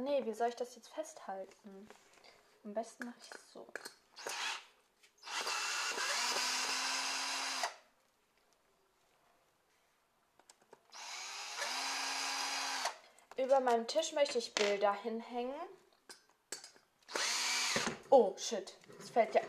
nee, 0.00 0.24
wie 0.24 0.34
soll 0.34 0.48
ich 0.48 0.56
das 0.56 0.76
jetzt 0.76 0.88
festhalten? 0.88 1.88
Am 2.64 2.74
besten 2.74 3.06
mache 3.06 3.16
ich 3.22 3.30
es 3.34 3.52
so. 3.52 3.66
Über 13.36 13.60
meinem 13.60 13.86
Tisch 13.86 14.12
möchte 14.12 14.38
ich 14.38 14.54
Bilder 14.54 14.94
hinhängen. 14.94 15.54
Oh, 18.08 18.34
shit. 18.38 18.74
Es 18.98 19.10
fällt 19.10 19.34
ja. 19.34 19.42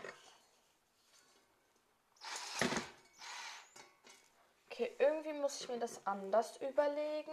Okay, 4.70 4.94
irgendwie 4.98 5.32
muss 5.32 5.60
ich 5.60 5.68
mir 5.68 5.78
das 5.78 6.06
anders 6.06 6.56
überlegen. 6.58 7.32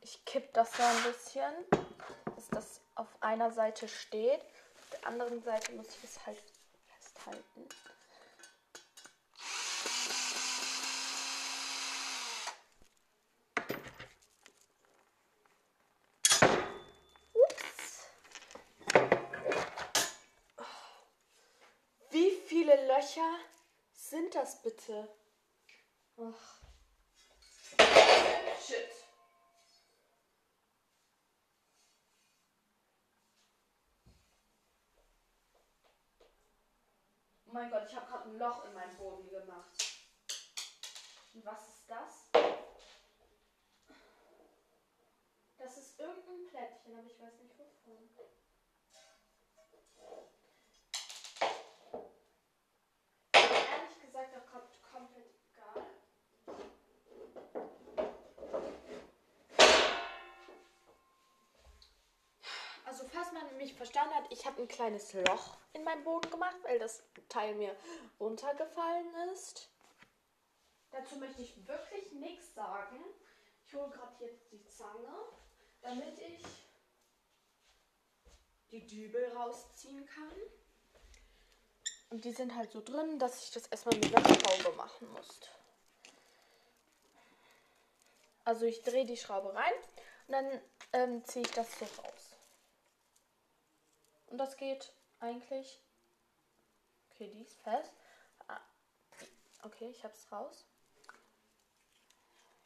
Ich 0.00 0.24
kipp 0.24 0.54
das 0.54 0.76
so 0.76 0.82
ein 0.82 1.02
bisschen, 1.02 1.52
dass 2.36 2.48
das 2.48 2.80
auf 2.94 3.08
einer 3.20 3.50
Seite 3.50 3.88
steht. 3.88 4.40
Auf 4.40 4.90
der 4.92 5.06
anderen 5.08 5.42
Seite 5.42 5.72
muss 5.72 5.88
ich 5.88 6.04
es 6.04 6.24
halt 6.24 6.38
festhalten. 6.86 7.68
Löcher 23.16 23.38
sind 23.92 24.34
das 24.34 24.60
bitte? 24.60 25.08
Ach. 26.18 26.60
Shit. 28.60 28.90
Oh 37.46 37.52
mein 37.52 37.70
Gott, 37.70 37.86
ich 37.88 37.96
habe 37.96 38.06
gerade 38.06 38.28
ein 38.28 38.38
Loch 38.38 38.64
in 38.66 38.74
meinen 38.74 38.96
Boden 38.98 39.30
gemacht. 39.30 39.96
Und 41.32 41.44
was 41.44 41.68
ist 41.68 41.88
das? 41.88 42.30
Das 45.56 45.78
ist 45.78 45.98
irgendein 45.98 46.46
Plättchen, 46.48 46.98
aber 46.98 47.06
ich 47.06 47.18
weiß 47.18 47.40
nicht 47.40 47.58
wovon. 47.58 48.10
Ehrlich 53.32 54.00
gesagt 54.00 54.34
auch 54.34 54.46
gerade 54.50 54.66
komplett 54.92 55.30
egal. 55.52 55.86
Also 62.96 63.10
falls 63.12 63.30
man 63.32 63.58
mich 63.58 63.74
verstanden 63.74 64.14
hat, 64.14 64.24
ich 64.32 64.46
habe 64.46 64.62
ein 64.62 64.68
kleines 64.68 65.12
Loch 65.12 65.58
in 65.74 65.84
meinen 65.84 66.02
Boden 66.02 66.30
gemacht, 66.30 66.56
weil 66.62 66.78
das 66.78 67.02
Teil 67.28 67.54
mir 67.54 67.76
runtergefallen 68.18 69.14
ist. 69.34 69.68
Dazu 70.92 71.16
möchte 71.16 71.42
ich 71.42 71.68
wirklich 71.68 72.10
nichts 72.12 72.54
sagen. 72.54 72.98
Ich 73.66 73.74
hole 73.74 73.90
gerade 73.90 74.24
jetzt 74.24 74.50
die 74.50 74.64
Zange, 74.64 75.14
damit 75.82 76.18
ich 76.20 76.42
die 78.70 78.86
Dübel 78.86 79.30
rausziehen 79.36 80.06
kann. 80.06 80.32
Und 82.08 82.24
die 82.24 82.32
sind 82.32 82.56
halt 82.56 82.72
so 82.72 82.80
drin, 82.80 83.18
dass 83.18 83.44
ich 83.44 83.50
das 83.50 83.66
erstmal 83.66 83.96
mit 83.96 84.10
der 84.10 84.20
Schraube 84.20 84.74
machen 84.74 85.12
muss. 85.12 85.38
Also 88.46 88.64
ich 88.64 88.80
drehe 88.80 89.04
die 89.04 89.18
Schraube 89.18 89.54
rein 89.54 89.74
und 90.28 90.32
dann 90.32 90.60
ähm, 90.94 91.24
ziehe 91.26 91.44
ich 91.44 91.50
das 91.50 91.78
so 91.78 91.84
raus. 91.84 92.15
Und 94.26 94.38
das 94.38 94.56
geht 94.56 94.92
eigentlich. 95.20 95.80
Okay, 97.10 97.28
die 97.28 97.42
ist 97.42 97.58
fest. 97.62 97.92
Ah, 98.48 98.60
okay, 99.62 99.88
ich 99.90 100.04
habe 100.04 100.14
es 100.14 100.30
raus. 100.30 100.66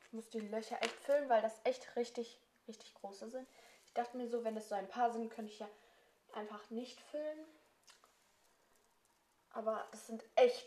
Ich 0.02 0.12
muss 0.12 0.28
die 0.28 0.40
Löcher 0.40 0.82
echt 0.82 0.96
füllen, 0.96 1.28
weil 1.28 1.40
das 1.40 1.60
echt 1.64 1.94
richtig, 1.94 2.40
richtig 2.66 2.94
große 2.94 3.30
sind. 3.30 3.46
Ich 3.86 3.92
dachte 3.94 4.16
mir 4.16 4.28
so, 4.28 4.42
wenn 4.42 4.56
es 4.56 4.68
so 4.68 4.74
ein 4.74 4.88
paar 4.88 5.12
sind, 5.12 5.30
könnte 5.30 5.52
ich 5.52 5.60
ja 5.60 5.68
einfach 6.32 6.68
nicht 6.70 7.00
füllen. 7.00 7.46
Aber 9.52 9.86
das 9.92 10.06
sind 10.06 10.24
echt 10.36 10.66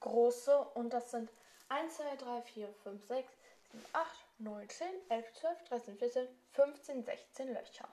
große 0.00 0.58
und 0.58 0.90
das 0.90 1.10
sind 1.10 1.30
1, 1.68 1.96
2, 1.96 2.16
3, 2.16 2.42
4, 2.42 2.74
5, 2.82 3.06
6, 3.06 3.32
7, 3.72 3.84
8, 3.92 4.08
9, 4.38 4.68
10, 4.68 4.88
11, 5.08 5.32
12, 5.32 5.64
13, 5.64 5.98
14, 5.98 6.28
15, 6.52 7.04
16 7.04 7.54
Löcher. 7.54 7.88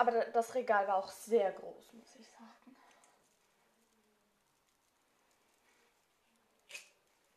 Aber 0.00 0.24
das 0.24 0.54
Regal 0.54 0.88
war 0.88 0.96
auch 0.96 1.10
sehr 1.10 1.52
groß, 1.52 1.92
muss 1.92 2.16
ich 2.16 2.26
sagen. 2.26 2.76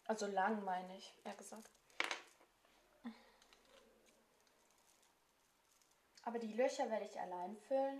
Also 0.06 0.28
lang 0.28 0.64
meine 0.64 0.96
ich, 0.96 1.14
eher 1.26 1.36
gesagt. 1.36 1.70
Aber 6.24 6.40
die 6.40 6.54
Löcher 6.54 6.90
werde 6.90 7.04
ich 7.04 7.20
allein 7.20 7.58
füllen, 7.68 7.98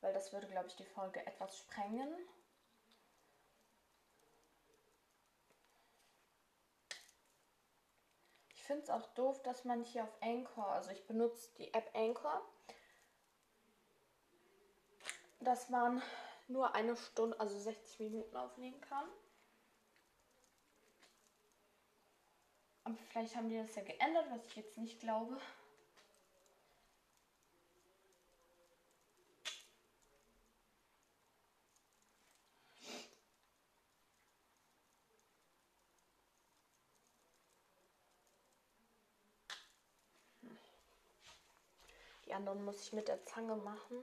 weil 0.00 0.12
das 0.12 0.32
würde, 0.32 0.46
glaube 0.46 0.68
ich, 0.68 0.76
die 0.76 0.84
Folge 0.84 1.26
etwas 1.26 1.58
sprengen. 1.58 2.14
Ich 8.54 8.62
finde 8.62 8.84
es 8.84 8.90
auch 8.90 9.08
doof, 9.14 9.42
dass 9.42 9.64
man 9.64 9.82
hier 9.82 10.04
auf 10.04 10.22
Anchor, 10.22 10.68
also 10.68 10.92
ich 10.92 11.04
benutze 11.08 11.52
die 11.56 11.74
App 11.74 11.90
Anchor, 11.96 12.48
dass 15.40 15.68
man 15.68 16.02
nur 16.48 16.74
eine 16.74 16.96
Stunde, 16.96 17.38
also 17.38 17.58
60 17.58 18.00
Minuten 18.00 18.36
aufnehmen 18.36 18.80
kann. 18.80 19.08
Aber 22.84 22.96
vielleicht 23.10 23.36
haben 23.36 23.48
die 23.48 23.56
das 23.58 23.74
ja 23.74 23.82
geändert, 23.82 24.26
was 24.30 24.46
ich 24.46 24.56
jetzt 24.56 24.78
nicht 24.78 25.00
glaube. 25.00 25.38
Die 42.24 42.34
anderen 42.34 42.62
muss 42.62 42.82
ich 42.82 42.92
mit 42.92 43.08
der 43.08 43.24
Zange 43.24 43.56
machen. 43.56 44.02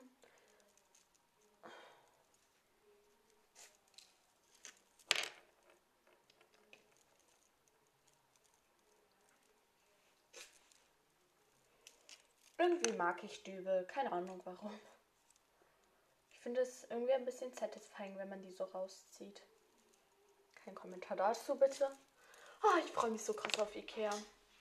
Irgendwie 12.65 12.93
mag 12.93 13.23
ich 13.23 13.43
Dübel, 13.43 13.85
keine 13.85 14.11
Ahnung 14.11 14.41
warum. 14.43 14.73
Ich 16.31 16.39
finde 16.39 16.61
es 16.61 16.83
irgendwie 16.89 17.13
ein 17.13 17.23
bisschen 17.23 17.53
satisfying, 17.53 18.17
wenn 18.17 18.27
man 18.29 18.41
die 18.41 18.51
so 18.51 18.63
rauszieht. 18.63 19.43
Kein 20.55 20.73
Kommentar 20.73 21.15
dazu 21.15 21.59
bitte. 21.59 21.87
Oh, 22.63 22.77
ich 22.83 22.91
freue 22.91 23.11
mich 23.11 23.23
so 23.23 23.35
krass 23.35 23.59
auf 23.59 23.75
Ikea. 23.75 24.09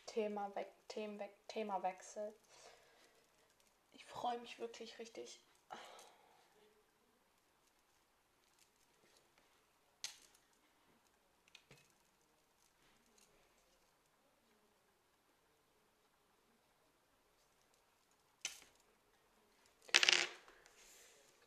Thema 0.04 0.54
weg, 0.54 0.70
Themen 0.88 1.18
weg, 1.18 1.30
Themawechsel. 1.48 2.34
Ich 3.94 4.04
freue 4.04 4.38
mich 4.40 4.58
wirklich 4.58 4.98
richtig. 4.98 5.40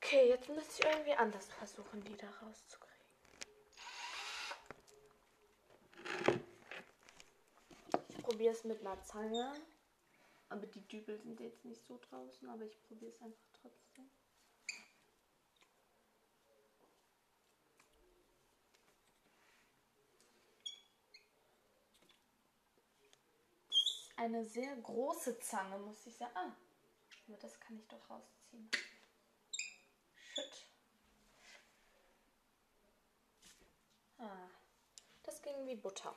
Okay, 0.08 0.30
jetzt 0.30 0.48
muss 0.48 0.80
ich 0.80 0.86
irgendwie 0.86 1.12
anders 1.15 1.50
versuchen, 1.50 2.02
die 2.02 2.15
da 2.15 2.30
rauszukriegen. 2.41 2.96
Ich 8.08 8.24
probiere 8.24 8.54
es 8.54 8.63
mit 8.63 8.80
einer 8.80 9.04
Zange. 9.04 9.54
Aber 10.48 10.65
die 10.65 10.88
Dübel 10.88 11.20
sind 11.20 11.41
jetzt 11.41 11.65
nicht 11.65 11.86
so 11.86 12.00
draußen, 12.10 12.48
aber 12.48 12.63
ich 12.63 12.82
probiere 12.84 13.12
es 13.12 13.22
einfach 13.22 13.50
trotzdem. 13.62 14.10
Eine 24.15 24.46
sehr 24.46 24.74
große 24.78 25.38
Zange, 25.39 25.78
muss 25.80 26.08
ich 26.08 26.15
sagen. 26.15 26.32
Ah, 26.34 26.56
aber 27.28 27.38
das 27.39 27.60
kann 27.60 27.78
ich 27.78 27.88
doch 27.89 28.10
rausziehen. 28.10 28.72
Shit. 30.38 30.67
Ah, 34.20 34.50
das 35.24 35.37
ging 35.47 35.65
wie 35.65 35.75
Butter. 35.75 36.13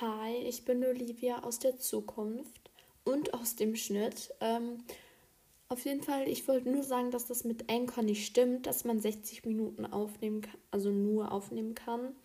Hi, 0.00 0.36
ich 0.36 0.64
bin 0.64 0.84
Olivia 0.84 1.42
aus 1.44 1.58
der 1.58 1.78
Zukunft 1.78 2.70
und 3.04 3.34
aus 3.34 3.56
dem 3.56 3.76
Schnitt. 3.76 4.34
Ähm, 4.40 4.84
auf 5.68 5.84
jeden 5.84 6.02
Fall, 6.02 6.28
ich 6.28 6.48
wollte 6.48 6.70
nur 6.70 6.82
sagen, 6.82 7.10
dass 7.10 7.26
das 7.26 7.44
mit 7.44 7.70
Anchor 7.70 8.02
nicht 8.02 8.26
stimmt, 8.26 8.66
dass 8.66 8.84
man 8.84 9.00
60 9.00 9.44
Minuten 9.44 9.84
aufnehmen 9.84 10.40
kann, 10.40 10.58
also 10.70 10.90
nur 10.90 11.30
aufnehmen 11.30 11.74
kann. 11.74 12.16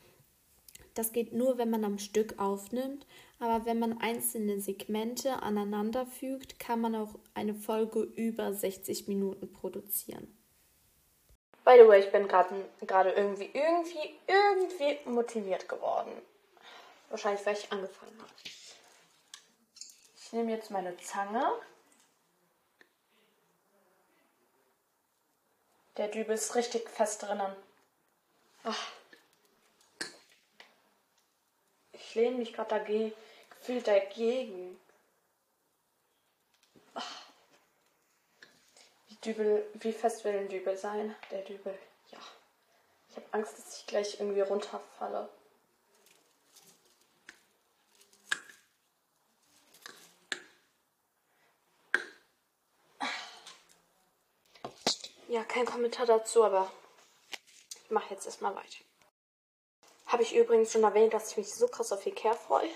Das 0.93 1.11
geht 1.11 1.33
nur, 1.33 1.57
wenn 1.57 1.69
man 1.69 1.83
am 1.83 1.99
Stück 1.99 2.39
aufnimmt. 2.39 3.05
Aber 3.39 3.65
wenn 3.65 3.79
man 3.79 3.99
einzelne 3.99 4.59
Segmente 4.59 5.43
aneinander 5.43 6.05
fügt, 6.05 6.59
kann 6.59 6.81
man 6.81 6.95
auch 6.95 7.15
eine 7.33 7.53
Folge 7.53 8.01
über 8.01 8.53
60 8.53 9.07
Minuten 9.07 9.51
produzieren. 9.51 10.38
By 11.69 11.77
the 11.77 11.87
way, 11.87 11.99
ich 11.99 12.11
bin 12.11 12.27
gerade 12.27 13.11
irgendwie, 13.11 13.51
irgendwie, 13.53 14.19
irgendwie 14.25 15.07
motiviert 15.07 15.69
geworden. 15.69 16.19
Wahrscheinlich, 17.11 17.45
weil 17.45 17.53
ich 17.53 17.71
angefangen 17.71 18.19
habe. 18.19 18.31
Ich 20.17 20.33
nehme 20.33 20.51
jetzt 20.51 20.71
meine 20.71 20.97
Zange. 20.97 21.61
Der 25.97 26.07
Dübel 26.07 26.33
ist 26.33 26.55
richtig 26.55 26.89
fest 26.89 27.21
drinnen. 27.21 27.55
Ach. 28.63 28.91
Ich 31.91 32.15
lehne 32.15 32.37
mich 32.37 32.51
gerade 32.51 32.69
dagegen, 32.69 33.13
gefühlt 33.51 33.87
dagegen. 33.87 34.79
Ach. 36.95 37.21
Wie, 39.05 39.08
Dübel, 39.25 39.67
wie 39.73 39.91
fest 39.91 40.23
will 40.23 40.37
ein 40.37 40.47
Dübel 40.47 40.77
sein? 40.77 41.13
Der 41.29 41.41
Dübel, 41.41 41.77
ja. 42.11 42.19
Ich 43.09 43.17
habe 43.17 43.25
Angst, 43.31 43.57
dass 43.57 43.79
ich 43.79 43.85
gleich 43.85 44.19
irgendwie 44.19 44.41
runterfalle. 44.41 45.27
Ja, 55.27 55.43
kein 55.43 55.65
Kommentar 55.65 56.05
dazu, 56.05 56.43
aber 56.43 56.71
ich 57.83 57.91
mache 57.91 58.13
jetzt 58.13 58.25
erstmal 58.25 58.55
weiter. 58.55 58.83
Habe 60.07 60.23
ich 60.23 60.33
übrigens 60.35 60.71
schon 60.71 60.83
erwähnt, 60.83 61.13
dass 61.13 61.31
ich 61.31 61.37
mich 61.37 61.53
so 61.53 61.67
krass 61.67 61.91
auf 61.91 62.03
Ikea 62.05 62.33
freue. 62.33 62.69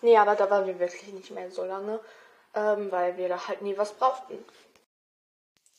nee, 0.00 0.16
aber 0.16 0.34
da 0.34 0.50
waren 0.50 0.66
wir 0.66 0.80
wirklich 0.80 1.12
nicht 1.12 1.30
mehr 1.30 1.50
so 1.50 1.64
lange, 1.64 2.00
ähm, 2.54 2.90
weil 2.90 3.16
wir 3.18 3.28
da 3.28 3.46
halt 3.46 3.62
nie 3.62 3.76
was 3.78 3.92
brauchten. 3.92 4.44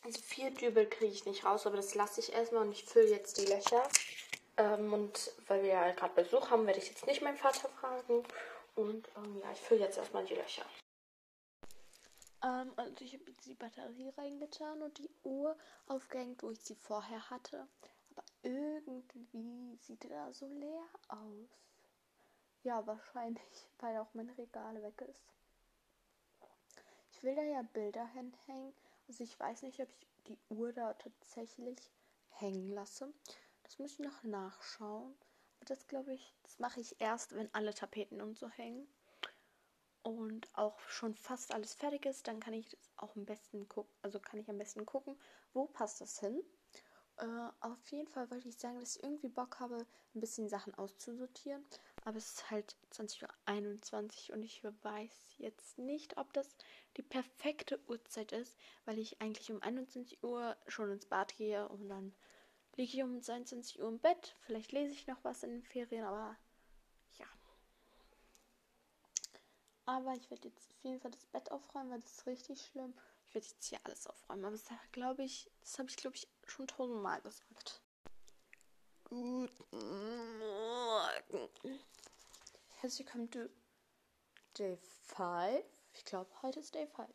Also 0.03 0.21
vier 0.21 0.51
Dübel 0.51 0.89
kriege 0.89 1.13
ich 1.13 1.25
nicht 1.25 1.45
raus, 1.45 1.65
aber 1.65 1.77
das 1.77 1.95
lasse 1.95 2.19
ich 2.19 2.33
erstmal 2.33 2.65
und 2.65 2.71
ich 2.73 2.83
fülle 2.83 3.09
jetzt 3.09 3.37
die 3.37 3.45
Löcher. 3.45 3.83
Ähm, 4.57 4.93
und 4.93 5.31
weil 5.47 5.63
wir 5.63 5.69
ja 5.69 5.91
gerade 5.93 6.13
Besuch 6.13 6.49
haben, 6.49 6.67
werde 6.67 6.79
ich 6.79 6.89
jetzt 6.89 7.07
nicht 7.07 7.21
meinen 7.21 7.37
Vater 7.37 7.69
fragen. 7.69 8.23
Und 8.75 9.07
ähm, 9.15 9.39
ja, 9.39 9.51
ich 9.51 9.61
fülle 9.61 9.81
jetzt 9.81 9.97
erstmal 9.97 10.25
die 10.25 10.35
Löcher. 10.35 10.65
Ähm, 12.43 12.73
also 12.75 12.93
ich 12.99 13.13
habe 13.13 13.23
jetzt 13.27 13.45
die 13.45 13.53
Batterie 13.53 14.09
reingetan 14.17 14.81
und 14.81 14.97
die 14.97 15.09
Uhr 15.23 15.55
aufgehängt, 15.87 16.43
wo 16.43 16.51
ich 16.51 16.61
sie 16.61 16.75
vorher 16.75 17.29
hatte. 17.29 17.67
Aber 18.11 18.23
irgendwie 18.43 19.77
sieht 19.81 20.03
er 20.05 20.09
da 20.09 20.33
so 20.33 20.47
leer 20.47 20.83
aus. 21.07 21.49
Ja, 22.63 22.85
wahrscheinlich, 22.85 23.41
weil 23.79 23.97
auch 23.97 24.13
mein 24.13 24.29
Regal 24.31 24.81
weg 24.83 25.01
ist. 25.09 25.23
Ich 27.11 27.23
will 27.23 27.35
da 27.35 27.43
ja 27.43 27.61
Bilder 27.61 28.05
hinhängen. 28.07 28.73
Also 29.13 29.25
ich 29.25 29.39
weiß 29.39 29.61
nicht, 29.61 29.79
ob 29.79 29.89
ich 29.91 30.07
die 30.25 30.39
Uhr 30.49 30.73
da 30.73 30.91
tatsächlich 30.95 31.77
hängen 32.29 32.71
lasse. 32.71 33.13
Das 33.61 33.77
muss 33.77 33.91
ich 33.91 33.99
noch 33.99 34.23
nachschauen. 34.23 35.13
Aber 35.57 35.65
das 35.65 35.85
glaube 35.85 36.15
ich, 36.15 36.33
das 36.41 36.57
mache 36.57 36.79
ich 36.79 36.99
erst, 36.99 37.35
wenn 37.35 37.53
alle 37.53 37.75
Tapeten 37.75 38.21
und 38.21 38.39
so 38.39 38.49
hängen 38.49 38.87
und 40.01 40.49
auch 40.57 40.79
schon 40.89 41.13
fast 41.13 41.53
alles 41.53 41.75
fertig 41.75 42.07
ist, 42.07 42.27
dann 42.27 42.39
kann 42.39 42.55
ich 42.55 42.69
das 42.69 42.89
auch 42.95 43.15
am 43.15 43.25
besten 43.25 43.69
gucken, 43.69 43.93
also 44.01 44.19
kann 44.19 44.39
ich 44.39 44.49
am 44.49 44.57
besten 44.57 44.83
gucken, 44.83 45.15
wo 45.53 45.67
passt 45.67 46.01
das 46.01 46.19
hin. 46.19 46.41
Äh, 47.17 47.49
auf 47.59 47.91
jeden 47.91 48.07
Fall 48.07 48.31
wollte 48.31 48.49
ich 48.49 48.57
sagen, 48.57 48.79
dass 48.79 48.95
ich 48.95 49.03
irgendwie 49.03 49.29
Bock 49.29 49.59
habe, 49.59 49.85
ein 50.15 50.21
bisschen 50.21 50.49
Sachen 50.49 50.73
auszusortieren. 50.73 51.63
Aber 52.05 52.17
es 52.17 52.33
ist 52.33 52.51
halt 52.51 52.75
20.21 52.91 54.29
Uhr 54.29 54.35
und 54.35 54.43
ich 54.43 54.63
weiß 54.63 55.35
jetzt 55.37 55.77
nicht, 55.77 56.17
ob 56.17 56.33
das 56.33 56.49
die 56.97 57.01
perfekte 57.01 57.79
Uhrzeit 57.87 58.31
ist, 58.33 58.57
weil 58.85 58.99
ich 58.99 59.21
eigentlich 59.21 59.51
um 59.51 59.61
21 59.61 60.23
Uhr 60.23 60.57
schon 60.67 60.91
ins 60.91 61.05
Bad 61.05 61.35
gehe 61.37 61.67
und 61.69 61.87
dann 61.87 62.13
liege 62.75 62.97
ich 62.97 63.03
um 63.03 63.21
22 63.21 63.81
Uhr 63.81 63.87
im 63.87 63.99
Bett. 63.99 64.35
Vielleicht 64.41 64.71
lese 64.73 64.93
ich 64.93 65.07
noch 65.07 65.23
was 65.23 65.43
in 65.43 65.51
den 65.51 65.63
Ferien, 65.63 66.03
aber 66.03 66.37
Aber 69.85 70.13
ich 70.13 70.29
werde 70.31 70.47
jetzt 70.47 70.71
auf 70.71 70.83
jeden 70.83 71.01
Fall 71.01 71.11
das 71.11 71.25
Bett 71.25 71.51
aufräumen, 71.51 71.91
weil 71.91 71.99
das 71.99 72.11
ist 72.11 72.25
richtig 72.25 72.61
schlimm. 72.61 72.93
Ich 73.25 73.35
werde 73.35 73.47
jetzt 73.47 73.65
hier 73.65 73.79
alles 73.83 74.07
aufräumen. 74.07 74.45
Aber 74.45 74.55
das 74.55 74.65
glaube 74.91 75.23
ich, 75.23 75.51
das 75.61 75.77
habe 75.77 75.89
ich 75.89 75.97
glaube 75.97 76.15
ich 76.15 76.27
schon 76.45 76.67
tausendmal 76.67 77.21
gesagt. 77.21 77.81
Guten 79.03 80.37
Morgen. 80.39 81.49
Herzlich 82.83 83.07
willkommen 83.07 83.31
zu 83.31 83.49
Day 84.59 84.77
5. 85.15 85.63
Ich 85.93 86.03
glaube, 86.03 86.29
heute 86.41 86.59
ist 86.59 86.75
Day 86.75 86.85
5. 86.85 87.07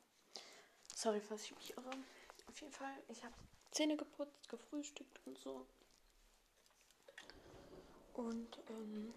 Sorry, 0.94 1.20
falls 1.20 1.44
ich 1.44 1.54
mich 1.56 1.76
irre. 1.76 1.90
Auf 2.46 2.58
jeden 2.58 2.72
Fall, 2.72 2.94
ich 3.08 3.22
habe 3.22 3.34
Zähne 3.70 3.98
geputzt, 3.98 4.48
gefrühstückt 4.48 5.20
und 5.26 5.36
so. 5.36 5.66
Und 8.14 8.58
ähm, 8.70 9.12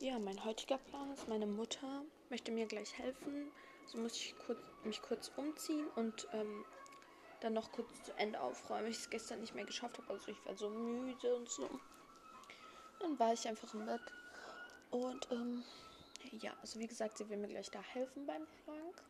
ja, 0.00 0.18
mein 0.18 0.44
heutiger 0.44 0.78
Plan 0.78 1.12
ist, 1.12 1.28
meine 1.28 1.46
Mutter 1.46 2.04
möchte 2.28 2.50
mir 2.50 2.66
gleich 2.66 2.98
helfen. 2.98 3.52
So 3.86 3.98
muss 3.98 4.16
ich 4.16 4.34
kurz, 4.36 4.58
mich 4.82 5.00
kurz 5.00 5.30
umziehen 5.36 5.86
und 5.94 6.26
ähm, 6.32 6.64
dann 7.38 7.52
noch 7.52 7.70
kurz 7.70 8.02
zu 8.02 8.12
Ende 8.14 8.40
aufräumen, 8.40 8.86
weil 8.86 8.90
ich 8.90 8.98
es 8.98 9.10
gestern 9.10 9.42
nicht 9.42 9.54
mehr 9.54 9.64
geschafft 9.64 9.96
habe. 9.98 10.12
Also 10.12 10.32
ich 10.32 10.44
war 10.44 10.56
so 10.56 10.70
müde 10.70 11.36
und 11.36 11.48
so. 11.48 11.70
Dann 12.98 13.16
war 13.20 13.32
ich 13.32 13.46
einfach 13.46 13.72
im 13.74 13.86
Bett. 13.86 14.02
Und 14.90 15.28
ähm, 15.30 15.62
ja, 16.40 16.56
also 16.60 16.78
wie 16.78 16.86
gesagt, 16.86 17.18
sie 17.18 17.28
will 17.28 17.36
mir 17.36 17.48
gleich 17.48 17.70
da 17.70 17.80
helfen 17.80 18.26
beim 18.26 18.46
Schrank. 18.64 19.02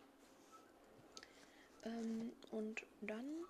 Ähm, 1.85 2.33
und 2.51 2.83
dann 3.01 3.45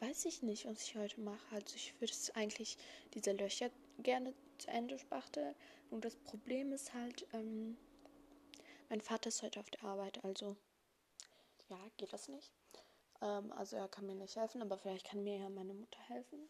weiß 0.00 0.24
ich 0.24 0.42
nicht, 0.42 0.66
was 0.66 0.82
ich 0.82 0.96
heute 0.96 1.20
mache. 1.20 1.54
Also 1.54 1.76
ich 1.76 1.94
würde 2.00 2.12
es 2.12 2.30
eigentlich 2.34 2.78
diese 3.14 3.32
Löcher 3.32 3.70
gerne 3.98 4.32
zu 4.58 4.68
Ende 4.68 4.98
spachteln. 4.98 5.54
Und 5.90 6.04
das 6.04 6.16
Problem 6.16 6.72
ist 6.72 6.94
halt, 6.94 7.26
ähm, 7.32 7.76
mein 8.88 9.00
Vater 9.00 9.28
ist 9.28 9.42
heute 9.42 9.60
auf 9.60 9.70
der 9.70 9.84
Arbeit, 9.84 10.24
also 10.24 10.56
ja, 11.68 11.78
geht 11.96 12.12
das 12.12 12.28
nicht. 12.28 12.52
Ähm, 13.20 13.52
also 13.52 13.76
er 13.76 13.88
kann 13.88 14.06
mir 14.06 14.14
nicht 14.14 14.36
helfen, 14.36 14.62
aber 14.62 14.78
vielleicht 14.78 15.06
kann 15.06 15.22
mir 15.22 15.38
ja 15.38 15.48
meine 15.48 15.74
Mutter 15.74 16.00
helfen. 16.08 16.48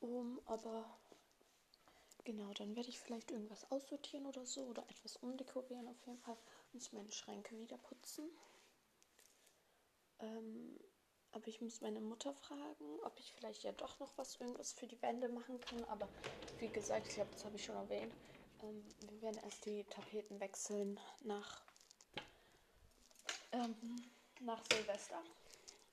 Um, 0.00 0.40
aber 0.44 0.84
genau, 2.24 2.52
dann 2.54 2.74
werde 2.76 2.88
ich 2.88 2.98
vielleicht 2.98 3.30
irgendwas 3.30 3.70
aussortieren 3.70 4.26
oder 4.26 4.44
so 4.46 4.62
oder 4.62 4.82
etwas 4.88 5.16
umdekorieren. 5.16 5.88
Auf 5.88 6.06
jeden 6.06 6.18
Fall 6.18 6.36
muss 6.72 6.92
meine 6.92 7.12
Schränke 7.12 7.58
wieder 7.58 7.78
putzen. 7.78 8.28
Ähm, 10.20 10.78
aber 11.32 11.48
ich 11.48 11.60
muss 11.60 11.80
meine 11.80 12.00
Mutter 12.00 12.32
fragen, 12.32 13.00
ob 13.02 13.18
ich 13.18 13.32
vielleicht 13.32 13.64
ja 13.64 13.72
doch 13.72 13.98
noch 13.98 14.16
was 14.16 14.36
irgendwas 14.36 14.72
für 14.72 14.86
die 14.86 15.00
Wände 15.02 15.28
machen 15.28 15.60
kann. 15.60 15.84
Aber 15.84 16.08
wie 16.58 16.68
gesagt, 16.68 17.08
ich 17.08 17.14
glaube, 17.14 17.30
das 17.32 17.44
habe 17.44 17.56
ich 17.56 17.64
schon 17.64 17.76
erwähnt. 17.76 18.14
Ähm, 18.62 18.84
wir 19.00 19.22
werden 19.22 19.40
erst 19.42 19.64
die 19.66 19.84
Tapeten 19.84 20.38
wechseln 20.40 21.00
nach, 21.22 21.62
ähm, 23.52 23.96
nach 24.40 24.62
Silvester. 24.72 25.22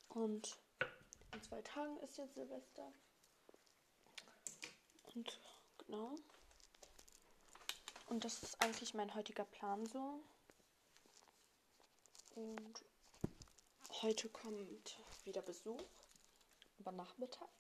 Und 0.10 0.58
in 1.34 1.42
zwei 1.42 1.62
Tagen 1.62 1.98
ist 2.02 2.18
jetzt 2.18 2.36
Silvester. 2.36 2.92
Und 5.16 5.40
genau. 5.92 6.16
Und 8.08 8.24
das 8.24 8.42
ist 8.44 8.62
eigentlich 8.62 8.94
mein 8.94 9.14
heutiger 9.14 9.46
Plan 9.46 9.86
so. 9.86 10.22
Und 12.36 12.84
heute 14.02 14.30
kommt 14.30 14.98
wieder 15.26 15.42
Besuch, 15.42 15.84
aber 16.80 16.92
nachmittags. 16.94 17.52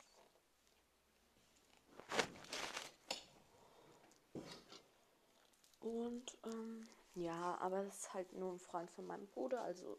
Und 5.82 6.38
ähm, 6.46 6.88
ja, 7.16 7.58
aber 7.60 7.84
das 7.84 7.98
ist 7.98 8.14
halt 8.14 8.32
nur 8.34 8.54
ein 8.54 8.60
Freund 8.60 8.90
von 8.92 9.06
meinem 9.08 9.28
Bruder, 9.28 9.62
also 9.62 9.98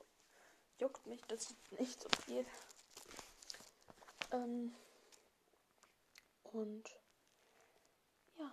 juckt 0.79 1.07
mich 1.07 1.21
das 1.27 1.55
nicht 1.71 2.01
so 2.01 2.09
viel. 2.25 2.47
Ähm, 4.31 4.75
und 6.45 6.89
ja. 8.39 8.51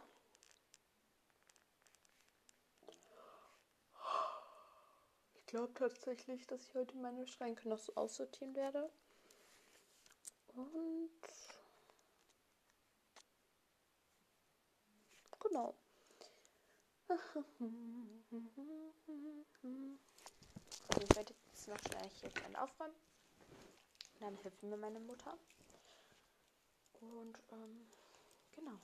Ich 5.35 5.38
glaube 5.49 5.73
tatsächlich, 5.73 6.45
dass 6.45 6.61
ich 6.61 6.75
heute 6.75 6.95
meine 6.97 7.25
Schränke 7.25 7.67
noch 7.67 7.79
so 7.79 7.95
aussortieren 7.95 8.55
werde. 8.55 8.87
Und 10.55 11.09
genau. 15.39 15.73
Also 20.89 21.01
ich 21.01 21.15
werde 21.15 21.33
jetzt 21.51 21.67
noch 21.67 21.77
schnell 21.79 22.09
hier 22.19 22.29
klein 22.29 22.55
aufräumen. 22.55 22.95
dann 24.19 24.35
hilft 24.37 24.63
mir 24.63 24.77
meine 24.77 24.99
Mutter. 24.99 25.37
Und 27.01 27.37
ähm, 27.51 27.87
genau. 28.51 28.79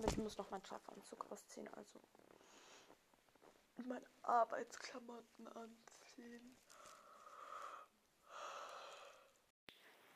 Aber 0.00 0.08
ich 0.08 0.16
muss 0.16 0.38
noch 0.38 0.50
meinen 0.50 0.64
Schlafanzug 0.64 1.30
ausziehen, 1.30 1.68
also 1.74 2.00
meine 3.84 4.06
Arbeitsklamotten 4.22 5.46
anziehen. 5.48 6.56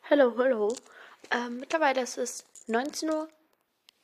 Hallo, 0.09 0.38
hallo. 0.38 0.75
Ähm, 1.31 1.59
mittlerweile 1.61 2.01
ist 2.01 2.16
es 2.16 2.47
19 2.66 3.11
Uhr 3.11 3.29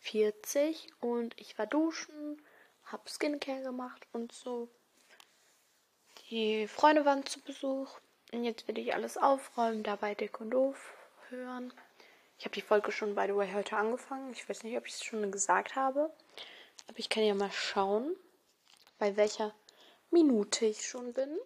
40 0.01 0.93
und 1.01 1.33
ich 1.40 1.59
war 1.59 1.66
duschen, 1.66 2.43
hab 2.85 3.09
Skincare 3.09 3.62
gemacht 3.62 4.07
und 4.12 4.33
so. 4.33 4.69
Die 6.29 6.69
Freunde 6.69 7.07
waren 7.07 7.25
zu 7.25 7.40
Besuch 7.40 7.99
und 8.33 8.45
jetzt 8.45 8.69
will 8.69 8.77
ich 8.77 8.93
alles 8.93 9.16
aufräumen, 9.16 9.83
dabei 9.83 10.14
Dick 10.14 10.43
und 10.43 10.51
Doof 10.51 10.93
hören. 11.31 11.73
Ich 12.40 12.46
habe 12.46 12.55
die 12.55 12.62
Folge 12.62 12.90
schon, 12.90 13.14
by 13.14 13.26
the 13.26 13.37
way, 13.37 13.53
heute 13.53 13.76
angefangen. 13.76 14.33
Ich 14.33 14.48
weiß 14.48 14.62
nicht, 14.62 14.74
ob 14.79 14.87
ich 14.87 14.94
es 14.94 15.05
schon 15.05 15.31
gesagt 15.31 15.76
habe. 15.76 16.11
Aber 16.88 16.98
ich 16.98 17.11
kann 17.11 17.22
ja 17.22 17.35
mal 17.35 17.53
schauen, 17.53 18.16
bei 18.98 19.14
welcher 19.18 19.55
Minute 20.11 20.64
ich 20.64 20.88
schon 20.88 21.12
bin. 21.12 21.38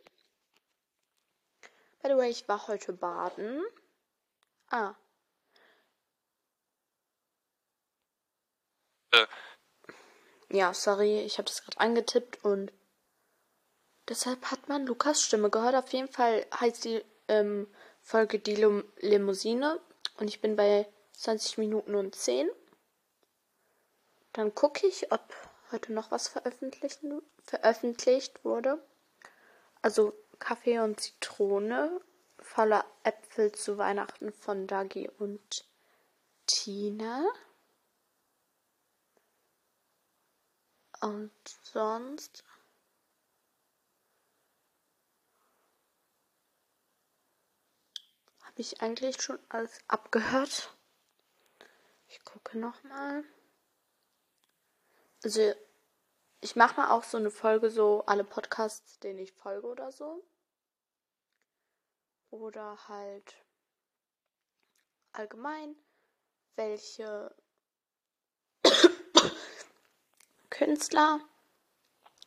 By 2.01 2.11
the 2.11 2.17
way, 2.17 2.31
ich 2.31 2.47
war 2.47 2.69
heute 2.69 2.93
baden. 2.93 3.61
Ah. 4.69 4.95
Äh. 9.11 9.27
Ja, 10.51 10.73
sorry, 10.73 11.23
ich 11.23 11.39
habe 11.39 11.49
das 11.49 11.65
gerade 11.65 11.81
angetippt 11.81 12.45
und 12.45 12.73
deshalb 14.09 14.49
hat 14.49 14.69
man 14.69 14.87
Lukas 14.87 15.23
Stimme 15.23 15.51
gehört. 15.51 15.75
Auf 15.75 15.93
jeden 15.93 16.07
Fall 16.09 16.47
heißt 16.61 16.85
die 16.85 17.05
ähm, 17.27 17.67
Folge 18.01 18.39
die 18.39 18.55
Lim 18.55 18.85
Limousine 19.01 19.81
und 20.19 20.29
ich 20.29 20.41
bin 20.41 20.57
bei 20.57 20.87
20 21.13 21.59
Minuten 21.59 21.95
und 21.95 22.15
10. 22.15 22.49
Dann 24.33 24.55
gucke 24.55 24.87
ich, 24.87 25.13
ob 25.13 25.35
heute 25.71 25.93
noch 25.93 26.11
was 26.11 26.29
veröffentlicht, 26.29 27.01
veröffentlicht 27.43 28.45
wurde. 28.45 28.83
Also 29.83 30.13
Kaffee 30.39 30.81
und 30.81 31.01
Zitrone 31.01 32.01
voller 32.39 32.85
Äpfel 33.03 33.53
zu 33.53 33.79
Weihnachten 33.79 34.33
von 34.33 34.67
Dagi 34.67 35.09
und 35.19 35.65
Tina. 36.47 37.25
Und 41.01 41.33
sonst 41.63 42.45
habe 48.55 48.63
ich 48.63 48.81
eigentlich 48.83 49.21
schon 49.21 49.41
alles 49.49 49.81
abgehört. 49.89 50.73
Ich 52.07 52.23
gucke 52.23 52.57
noch 52.57 52.85
mal. 52.85 53.25
Also 55.25 55.53
ich 56.41 56.55
mache 56.55 56.81
mal 56.81 56.91
auch 56.93 57.03
so 57.03 57.17
eine 57.17 57.33
Folge 57.33 57.69
so 57.69 58.05
alle 58.07 58.23
Podcasts, 58.23 59.01
denen 59.01 59.19
ich 59.19 59.33
folge 59.33 59.67
oder 59.67 59.91
so. 59.91 60.25
Oder 62.31 62.79
halt 62.87 63.35
allgemein 65.11 65.75
welche 66.55 67.35
Künstler 70.51 71.19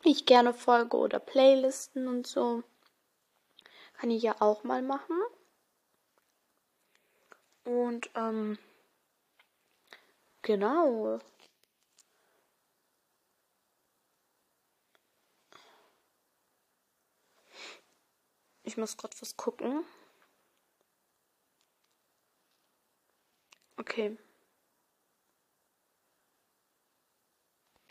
ich 0.03 0.25
gerne 0.25 0.53
folge 0.53 0.97
oder 0.97 1.19
Playlisten 1.19 2.09
und 2.09 2.27
so. 2.27 2.63
Kann 3.93 4.11
ich 4.11 4.23
ja 4.23 4.35
auch 4.41 4.65
mal 4.65 4.81
machen. 4.81 5.17
Und 7.67 8.09
ähm, 8.15 8.57
genau. 10.41 11.19
Ich 18.63 18.77
muss 18.77 18.95
gerade 18.95 19.17
was 19.19 19.35
gucken. 19.35 19.83
Okay. 23.75 24.17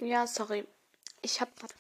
Ja, 0.01 0.27
sorry. 0.27 0.67
Ich 1.21 1.43
habe 1.43 1.51
gerade 1.55 1.75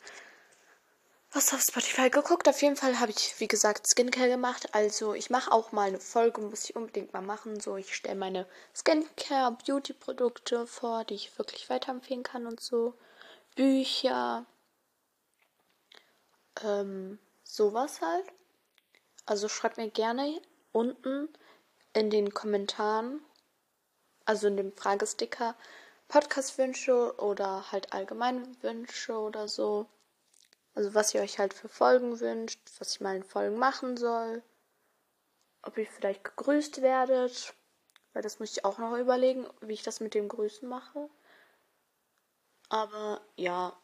was 1.36 1.52
auf 1.52 1.60
Spotify 1.60 2.08
geguckt. 2.08 2.48
Auf 2.48 2.62
jeden 2.62 2.76
Fall 2.76 2.98
habe 2.98 3.10
ich, 3.10 3.38
wie 3.40 3.46
gesagt, 3.46 3.86
Skincare 3.86 4.30
gemacht. 4.30 4.74
Also 4.74 5.12
ich 5.12 5.28
mache 5.28 5.52
auch 5.52 5.70
mal 5.70 5.88
eine 5.88 6.00
Folge, 6.00 6.40
muss 6.40 6.64
ich 6.64 6.74
unbedingt 6.74 7.12
mal 7.12 7.20
machen. 7.20 7.60
So, 7.60 7.76
ich 7.76 7.94
stelle 7.94 8.16
meine 8.16 8.46
Skincare, 8.74 9.56
Beauty-Produkte 9.66 10.66
vor, 10.66 11.04
die 11.04 11.14
ich 11.14 11.38
wirklich 11.38 11.68
weiterempfehlen 11.68 12.22
kann 12.22 12.46
und 12.46 12.60
so. 12.60 12.94
Bücher. 13.54 14.46
Ähm, 16.64 17.18
sowas 17.44 18.00
halt. 18.00 18.26
Also 19.26 19.48
schreibt 19.48 19.76
mir 19.76 19.90
gerne 19.90 20.40
unten 20.72 21.28
in 21.92 22.08
den 22.08 22.32
Kommentaren, 22.32 23.20
also 24.24 24.46
in 24.46 24.56
dem 24.56 24.72
Fragesticker, 24.74 25.54
Podcast-Wünsche 26.08 27.14
oder 27.18 27.70
halt 27.72 27.92
allgemeine 27.92 28.48
Wünsche 28.62 29.18
oder 29.18 29.48
so 29.48 29.86
also 30.76 30.94
was 30.94 31.14
ihr 31.14 31.22
euch 31.22 31.38
halt 31.38 31.54
für 31.54 31.70
Folgen 31.70 32.20
wünscht, 32.20 32.60
was 32.78 32.92
ich 32.92 33.00
mal 33.00 33.16
in 33.16 33.24
Folgen 33.24 33.58
machen 33.58 33.96
soll. 33.96 34.42
Ob 35.62 35.78
ihr 35.78 35.86
vielleicht 35.86 36.22
gegrüßt 36.22 36.82
werdet. 36.82 37.54
Weil 38.12 38.22
das 38.22 38.38
muss 38.38 38.52
ich 38.52 38.64
auch 38.64 38.76
noch 38.76 38.96
überlegen, 38.96 39.48
wie 39.62 39.72
ich 39.72 39.82
das 39.82 40.00
mit 40.00 40.12
dem 40.12 40.28
Grüßen 40.28 40.68
mache. 40.68 41.08
Aber 42.68 43.22
ja, 43.36 43.74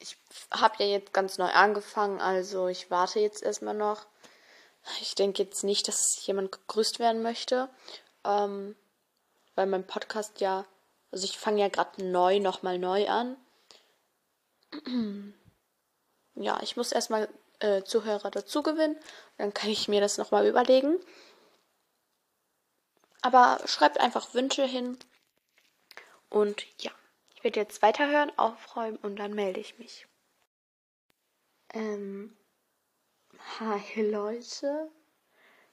ich 0.00 0.16
habe 0.50 0.82
ja 0.82 0.86
jetzt 0.86 1.12
ganz 1.12 1.38
neu 1.38 1.50
angefangen, 1.50 2.20
also 2.20 2.66
ich 2.66 2.90
warte 2.90 3.20
jetzt 3.20 3.42
erstmal 3.42 3.74
noch. 3.74 4.06
Ich 5.00 5.14
denke 5.14 5.44
jetzt 5.44 5.62
nicht, 5.62 5.86
dass 5.86 6.26
jemand 6.26 6.50
gegrüßt 6.50 6.98
werden 6.98 7.22
möchte. 7.22 7.68
Ähm, 8.24 8.74
weil 9.54 9.66
mein 9.66 9.86
Podcast 9.86 10.40
ja, 10.40 10.64
also 11.12 11.24
ich 11.26 11.38
fange 11.38 11.60
ja 11.60 11.68
gerade 11.68 12.04
neu, 12.04 12.40
nochmal 12.40 12.80
neu 12.80 13.08
an 13.08 13.36
ja, 16.34 16.60
ich 16.62 16.76
muss 16.76 16.92
erstmal 16.92 17.28
äh, 17.60 17.82
Zuhörer 17.82 18.30
dazu 18.30 18.62
gewinnen. 18.62 18.96
Dann 19.38 19.54
kann 19.54 19.70
ich 19.70 19.88
mir 19.88 20.00
das 20.00 20.18
nochmal 20.18 20.46
überlegen. 20.46 20.98
Aber 23.20 23.60
schreibt 23.66 24.00
einfach 24.00 24.34
Wünsche 24.34 24.64
hin. 24.64 24.98
Und 26.28 26.64
ja, 26.80 26.90
ich 27.34 27.44
werde 27.44 27.60
jetzt 27.60 27.82
weiterhören, 27.82 28.36
aufräumen 28.38 28.96
und 28.96 29.16
dann 29.16 29.34
melde 29.34 29.60
ich 29.60 29.78
mich. 29.78 30.06
Ähm, 31.74 32.36
hi 33.58 34.02
Leute. 34.02 34.90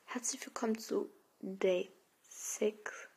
Herzlich 0.05 0.45
willkommen 0.45 0.77
zu 0.77 1.09
Day 1.39 1.91
6. 2.27 3.09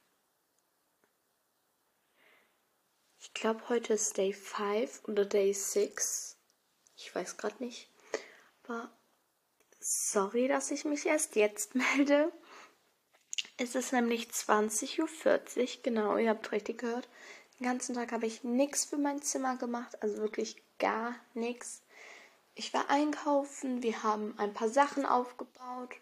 Ich 3.19 3.35
glaube, 3.35 3.69
heute 3.69 3.95
ist 3.95 4.17
Day 4.17 4.33
5 4.33 5.05
oder 5.05 5.25
Day 5.25 5.53
6. 5.53 6.37
Ich 7.05 7.15
weiß 7.15 7.37
gerade 7.37 7.63
nicht. 7.63 7.89
Aber 8.63 8.91
sorry, 9.81 10.47
dass 10.47 10.71
ich 10.71 10.85
mich 10.85 11.05
erst 11.07 11.37
jetzt 11.37 11.75
melde. 11.97 12.33
Es 13.57 13.75
ist 13.75 13.93
nämlich 13.93 14.29
20.40 14.29 15.01
Uhr. 15.01 15.83
Genau, 15.83 16.17
ihr 16.17 16.31
habt 16.31 16.53
richtig 16.53 16.79
gehört. 16.79 17.09
Den 17.59 17.67
ganzen 17.67 17.95
Tag 17.95 18.13
habe 18.13 18.27
ich 18.27 18.45
nichts 18.45 18.85
für 18.85 18.99
mein 18.99 19.21
Zimmer 19.21 19.57
gemacht. 19.57 20.01
Also 20.03 20.19
wirklich 20.19 20.63
gar 20.79 21.15
nichts. 21.35 21.83
Ich 22.55 22.73
war 22.73 22.89
einkaufen. 22.89 23.83
Wir 23.83 24.03
haben 24.03 24.39
ein 24.39 24.55
paar 24.55 24.69
Sachen 24.69 25.05
aufgebaut. 25.05 25.95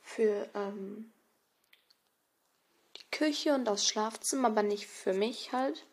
Für 0.00 0.50
ähm, 0.54 1.12
die 2.96 3.10
Küche 3.16 3.54
und 3.54 3.64
das 3.64 3.86
Schlafzimmer, 3.86 4.48
aber 4.48 4.64
nicht 4.64 4.88
für 4.88 5.12
mich 5.12 5.52
halt. 5.52 5.86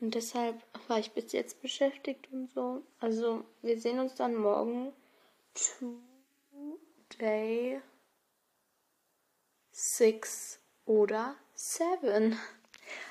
Und 0.00 0.14
deshalb 0.14 0.62
war 0.88 0.98
ich 0.98 1.12
bis 1.12 1.32
jetzt 1.32 1.60
beschäftigt 1.60 2.28
und 2.32 2.50
so. 2.52 2.82
Also, 2.98 3.44
wir 3.62 3.78
sehen 3.78 3.98
uns 3.98 4.14
dann 4.14 4.34
morgen. 4.34 4.92
Today 7.10 7.80
six 9.72 10.58
oder 10.86 11.34
seven. 11.54 12.38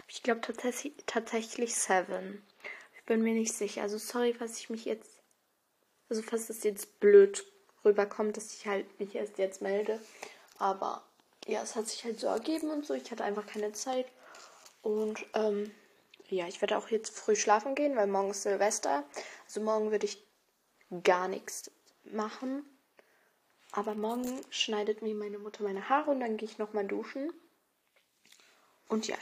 Ich 0.08 0.23
glaube 0.23 0.41
tatsächlich, 0.41 0.93
tatsächlich 1.06 1.75
seven. 1.75 2.43
Ich 2.95 3.04
bin 3.06 3.21
mir 3.21 3.34
nicht 3.34 3.54
sicher. 3.54 3.82
Also 3.84 3.97
sorry, 3.97 4.36
was 4.39 4.58
ich 4.58 4.69
mich 4.69 4.86
jetzt. 4.86 5.21
Also 6.10 6.21
falls 6.21 6.47
das 6.47 6.63
jetzt 6.63 6.99
blöd 6.99 7.45
rüberkommt, 7.86 8.38
dass 8.38 8.54
ich 8.54 8.67
halt 8.67 8.99
mich 8.99 9.15
erst 9.15 9.38
jetzt 9.38 9.62
melde. 9.62 9.99
Aber 10.58 11.04
ja, 11.47 11.62
es 11.62 11.75
hat 11.75 11.88
sich 11.88 12.04
halt 12.04 12.19
so 12.19 12.28
ergeben 12.28 12.69
und 12.69 12.86
so. 12.86 12.93
Ich 12.93 13.12
hatte 13.12 13.23
einfach 13.23 13.45
keine 13.45 13.71
Zeit. 13.73 14.08
Und 14.82 15.25
ähm, 15.34 15.71
ja, 16.36 16.48
ich 16.48 16.62
werde 16.62 16.78
auch 16.78 16.89
jetzt 16.89 17.18
früh 17.18 17.36
schlafen 17.36 17.76
gehen, 17.76 17.96
weil 17.96 18.08
morgen 18.08 18.32
ist 18.32 18.44
Silvester. 18.44 19.04
Also 19.46 19.62
morgen 19.62 19.92
würde 19.92 20.06
ich 20.06 20.24
gar 21.04 21.28
nichts 21.28 21.72
machen. 22.04 22.65
Aber 23.72 23.94
morgen 23.94 24.42
schneidet 24.50 25.02
mir 25.02 25.13
meine 25.13 25.38
Mutter 25.39 25.63
meine 25.63 25.89
Haare 25.89 26.12
und 26.12 26.20
dann 26.20 26.38
gehe 26.38 26.50
ich 26.50 26.58
nochmal 26.58 26.88
duschen. 26.88 27.32
Und 28.88 29.08
ja, 29.08 29.15